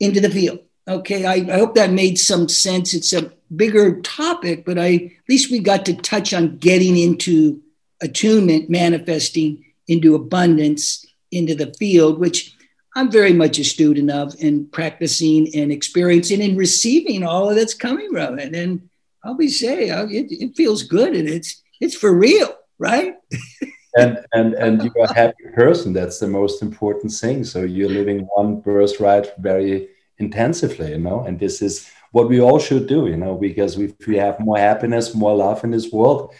into 0.00 0.20
the 0.20 0.30
field. 0.30 0.60
Okay, 0.88 1.24
I, 1.24 1.34
I, 1.34 1.58
hope 1.58 1.76
that 1.76 1.92
made 1.92 2.18
some 2.18 2.48
sense. 2.48 2.92
It's 2.92 3.12
a 3.12 3.32
bigger 3.54 4.00
topic, 4.00 4.64
but 4.64 4.78
I 4.78 4.94
at 4.94 5.28
least 5.28 5.50
we 5.50 5.60
got 5.60 5.86
to 5.86 5.94
touch 5.94 6.34
on 6.34 6.58
getting 6.58 6.96
into 6.96 7.62
attunement, 8.00 8.68
manifesting 8.68 9.64
into 9.86 10.16
abundance 10.16 11.06
into 11.30 11.54
the 11.54 11.72
field, 11.78 12.18
which 12.18 12.56
I'm 12.94 13.10
very 13.10 13.32
much 13.32 13.58
a 13.58 13.64
student 13.64 14.10
of 14.10 14.34
and 14.42 14.70
practicing 14.70 15.54
and 15.54 15.72
experiencing 15.72 16.42
and 16.42 16.58
receiving 16.58 17.22
all 17.22 17.48
of 17.48 17.56
that's 17.56 17.74
coming 17.74 18.10
from 18.10 18.38
it. 18.38 18.54
And 18.54 18.88
I'll 19.24 19.34
be 19.34 19.48
say 19.48 19.90
uh, 19.90 20.06
it, 20.06 20.26
it 20.30 20.56
feels 20.56 20.82
good 20.82 21.14
and 21.14 21.28
it's 21.28 21.62
it's 21.80 21.96
for 21.96 22.12
real, 22.12 22.54
right? 22.78 23.14
and 23.96 24.24
and 24.32 24.54
and 24.54 24.82
you're 24.82 25.04
a 25.04 25.14
happy 25.14 25.44
person. 25.54 25.92
That's 25.92 26.18
the 26.18 26.28
most 26.28 26.62
important 26.62 27.12
thing. 27.12 27.44
So 27.44 27.62
you're 27.62 27.88
living 27.88 28.28
one 28.34 28.60
birthright 28.60 29.26
very 29.38 29.88
intensively, 30.18 30.90
you 30.90 30.98
know. 30.98 31.24
And 31.24 31.38
this 31.38 31.62
is 31.62 31.90
what 32.12 32.28
we 32.28 32.40
all 32.40 32.58
should 32.58 32.86
do, 32.86 33.06
you 33.06 33.16
know, 33.16 33.34
because 33.34 33.78
if 33.78 34.06
we 34.06 34.16
have 34.16 34.38
more 34.40 34.58
happiness, 34.58 35.14
more 35.14 35.34
love 35.34 35.64
in 35.64 35.70
this 35.70 35.90
world, 35.90 36.34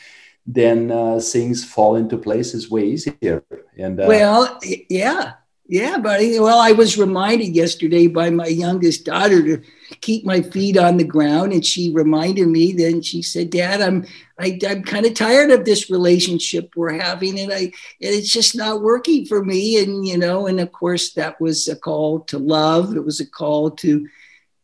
then 0.46 0.90
uh, 0.90 1.18
things 1.20 1.64
fall 1.64 1.96
into 1.96 2.16
places 2.16 2.70
way 2.70 2.84
easier. 2.84 3.42
And 3.78 4.00
uh, 4.00 4.04
well, 4.06 4.58
yeah, 4.88 5.34
yeah, 5.66 5.98
buddy. 5.98 6.38
Well, 6.38 6.58
I 6.58 6.72
was 6.72 6.98
reminded 6.98 7.54
yesterday 7.54 8.06
by 8.06 8.30
my 8.30 8.46
youngest 8.46 9.04
daughter 9.04 9.42
to 9.42 9.62
keep 10.00 10.24
my 10.24 10.40
feet 10.40 10.76
on 10.76 10.96
the 10.96 11.04
ground, 11.04 11.52
and 11.52 11.64
she 11.64 11.92
reminded 11.92 12.48
me. 12.48 12.72
Then 12.72 13.02
she 13.02 13.22
said, 13.22 13.50
"Dad, 13.50 13.80
I'm 13.80 14.06
I, 14.38 14.46
am 14.46 14.58
i 14.66 14.72
am 14.72 14.82
kind 14.82 15.06
of 15.06 15.14
tired 15.14 15.50
of 15.50 15.64
this 15.64 15.90
relationship 15.90 16.72
we're 16.76 16.98
having, 16.98 17.38
and 17.38 17.52
I 17.52 17.60
and 17.60 17.72
it's 18.00 18.32
just 18.32 18.56
not 18.56 18.82
working 18.82 19.26
for 19.26 19.44
me." 19.44 19.82
And 19.82 20.06
you 20.06 20.18
know, 20.18 20.46
and 20.46 20.60
of 20.60 20.72
course, 20.72 21.12
that 21.14 21.40
was 21.40 21.68
a 21.68 21.76
call 21.76 22.20
to 22.20 22.38
love. 22.38 22.96
It 22.96 23.04
was 23.04 23.20
a 23.20 23.26
call 23.26 23.70
to, 23.70 24.08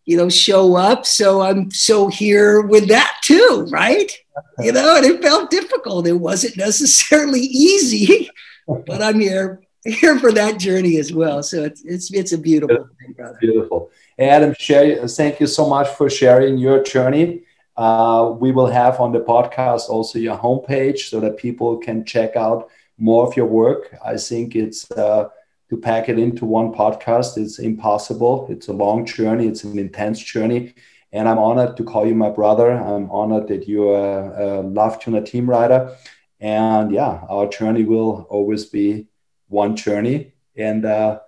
you 0.04 0.16
know, 0.16 0.28
show 0.28 0.76
up. 0.76 1.06
So 1.06 1.42
I'm 1.42 1.70
so 1.70 2.08
here 2.08 2.62
with 2.62 2.88
that 2.88 3.18
too, 3.22 3.66
right? 3.70 4.10
you 4.58 4.72
know, 4.72 4.96
and 4.96 5.06
it 5.06 5.22
felt 5.22 5.50
difficult. 5.50 6.06
It 6.06 6.12
wasn't 6.12 6.56
necessarily 6.56 7.40
easy, 7.42 8.30
but 8.66 9.02
I'm 9.02 9.20
here 9.20 9.62
here 9.84 10.18
for 10.18 10.32
that 10.32 10.58
journey 10.58 10.98
as 10.98 11.12
well. 11.12 11.42
So 11.42 11.64
it's 11.64 11.82
it's 11.84 12.12
it's 12.12 12.32
a 12.32 12.38
beautiful 12.38 12.88
thing, 13.00 13.12
brother. 13.12 13.38
Beautiful. 13.40 13.90
Adam, 14.18 14.52
share, 14.58 15.06
thank 15.06 15.38
you 15.38 15.46
so 15.46 15.68
much 15.68 15.88
for 15.90 16.10
sharing 16.10 16.58
your 16.58 16.82
journey. 16.82 17.42
Uh, 17.76 18.34
we 18.40 18.50
will 18.50 18.66
have 18.66 18.98
on 18.98 19.12
the 19.12 19.20
podcast 19.20 19.88
also 19.88 20.18
your 20.18 20.36
homepage 20.36 21.08
so 21.08 21.20
that 21.20 21.36
people 21.36 21.78
can 21.78 22.04
check 22.04 22.34
out 22.34 22.68
more 22.98 23.24
of 23.24 23.36
your 23.36 23.46
work. 23.46 23.96
I 24.04 24.16
think 24.16 24.56
it's 24.56 24.90
uh, 24.90 25.28
to 25.70 25.76
pack 25.76 26.08
it 26.08 26.18
into 26.18 26.44
one 26.44 26.72
podcast. 26.72 27.38
It's 27.38 27.60
impossible. 27.60 28.48
It's 28.50 28.66
a 28.66 28.72
long 28.72 29.06
journey. 29.06 29.46
It's 29.46 29.62
an 29.62 29.78
intense 29.78 30.18
journey. 30.18 30.74
And 31.12 31.28
I'm 31.28 31.38
honored 31.38 31.76
to 31.76 31.84
call 31.84 32.04
you 32.04 32.16
my 32.16 32.30
brother. 32.30 32.72
I'm 32.72 33.08
honored 33.12 33.46
that 33.48 33.68
you're 33.68 33.96
a, 33.96 34.60
a 34.60 34.62
Love 34.62 34.98
Tuna 35.00 35.22
team 35.22 35.48
rider. 35.48 35.96
And 36.40 36.90
yeah, 36.90 37.24
our 37.30 37.46
journey 37.46 37.84
will 37.84 38.26
always 38.28 38.66
be 38.66 39.06
one 39.46 39.76
journey. 39.76 40.32
And 40.56 40.84
uh, 40.84 41.20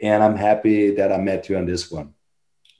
and 0.00 0.22
I'm 0.22 0.36
happy 0.36 0.94
that 0.94 1.12
I 1.12 1.18
met 1.18 1.50
you 1.50 1.58
on 1.58 1.66
this 1.66 1.90
one. 1.90 2.14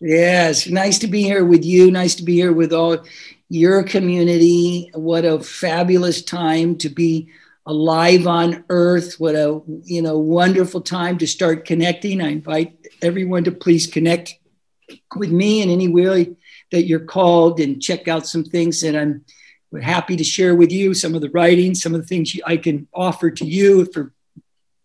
Yes, 0.01 0.69
nice 0.69 1.01
to 1.01 1.09
be 1.09 1.23
here 1.25 1.45
with 1.45 1.65
you. 1.65 1.91
Nice 1.91 2.15
to 2.17 2.23
be 2.23 2.35
here 2.35 2.53
with 2.53 2.73
all 2.73 3.05
your 3.49 3.83
community. 3.83 4.91
What 4.95 5.25
a 5.25 5.41
fabulous 5.41 6.23
time 6.23 6.79
to 6.79 6.89
be 6.89 7.31
alive 7.67 8.29
on 8.29 8.65
earth. 8.69 9.17
What 9.19 9.35
a 9.35 9.61
you 9.67 10.01
know 10.01 10.17
wonderful 10.17 10.83
time 10.83 11.19
to 11.19 11.27
start 11.27 11.65
connecting. 11.65 12.23
I 12.23 12.29
invite 12.29 12.77
everyone 13.03 13.43
to 13.45 13.51
please 13.51 13.89
connect 13.89 14.35
with 15.17 15.33
me 15.33 15.63
in 15.63 15.69
any 15.69 15.89
way 15.89 16.37
that 16.71 16.85
you're 16.85 17.01
called 17.01 17.59
and 17.59 17.83
check 17.83 18.07
out 18.07 18.25
some 18.25 18.45
things 18.45 18.81
that 18.83 18.95
I'm 18.95 19.25
happy 19.83 20.15
to 20.17 20.25
share 20.25 20.55
with 20.55 20.71
you. 20.71 20.95
Some 20.95 21.17
of 21.17 21.23
the 21.23 21.31
writing, 21.31 21.75
some 21.75 21.93
of 21.93 22.01
the 22.01 22.07
things 22.07 22.39
I 22.47 22.57
can 22.57 22.87
offer 22.95 23.33
to 23.33 23.45
you 23.45 23.85
for 23.87 24.13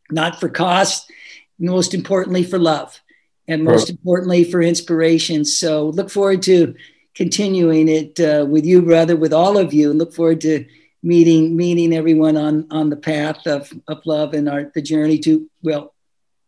not 0.10 0.40
for 0.40 0.50
cost, 0.50 1.12
most 1.60 1.94
importantly 1.94 2.44
for 2.44 2.58
love 2.58 3.00
and 3.48 3.64
most 3.64 3.90
importantly 3.90 4.44
for 4.44 4.62
inspiration. 4.62 5.44
So 5.46 5.90
look 5.90 6.10
forward 6.10 6.42
to 6.44 6.76
continuing 7.16 7.90
it 7.90 8.20
uh, 8.20 8.46
with 8.48 8.66
you, 8.66 8.82
brother, 8.82 9.16
with 9.16 9.34
all 9.34 9.58
of 9.58 9.74
you, 9.74 9.92
and 9.92 10.00
look 10.00 10.14
forward 10.14 10.42
to 10.42 10.66
meeting 11.04 11.56
meeting 11.56 11.94
everyone 11.94 12.38
on 12.38 12.66
on 12.72 12.90
the 12.90 12.96
path 12.96 13.46
of, 13.46 13.72
of 13.88 14.06
love 14.06 14.34
and 14.34 14.48
our 14.48 14.72
the 14.74 14.82
journey 14.82 15.18
to 15.20 15.50
well 15.62 15.94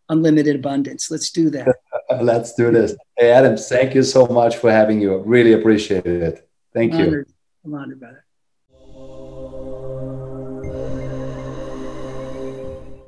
unlimited 0.10 0.56
abundance. 0.56 1.12
Let's 1.12 1.32
do 1.32 1.50
that. 1.52 1.68
Let's 2.22 2.54
do 2.54 2.72
this. 2.72 2.96
Hey, 3.18 3.32
Adam, 3.32 3.58
thank 3.58 3.96
you 3.96 4.04
so 4.04 4.28
much 4.28 4.58
for 4.58 4.72
having 4.72 5.02
you. 5.02 5.18
Really 5.18 5.54
appreciate 5.54 6.06
it. 6.06 6.48
Thank 6.74 6.94
I'm 6.94 7.00
you. 7.00 7.26
I'm 7.66 7.74
honored, 7.74 8.00
brother. 8.00 8.25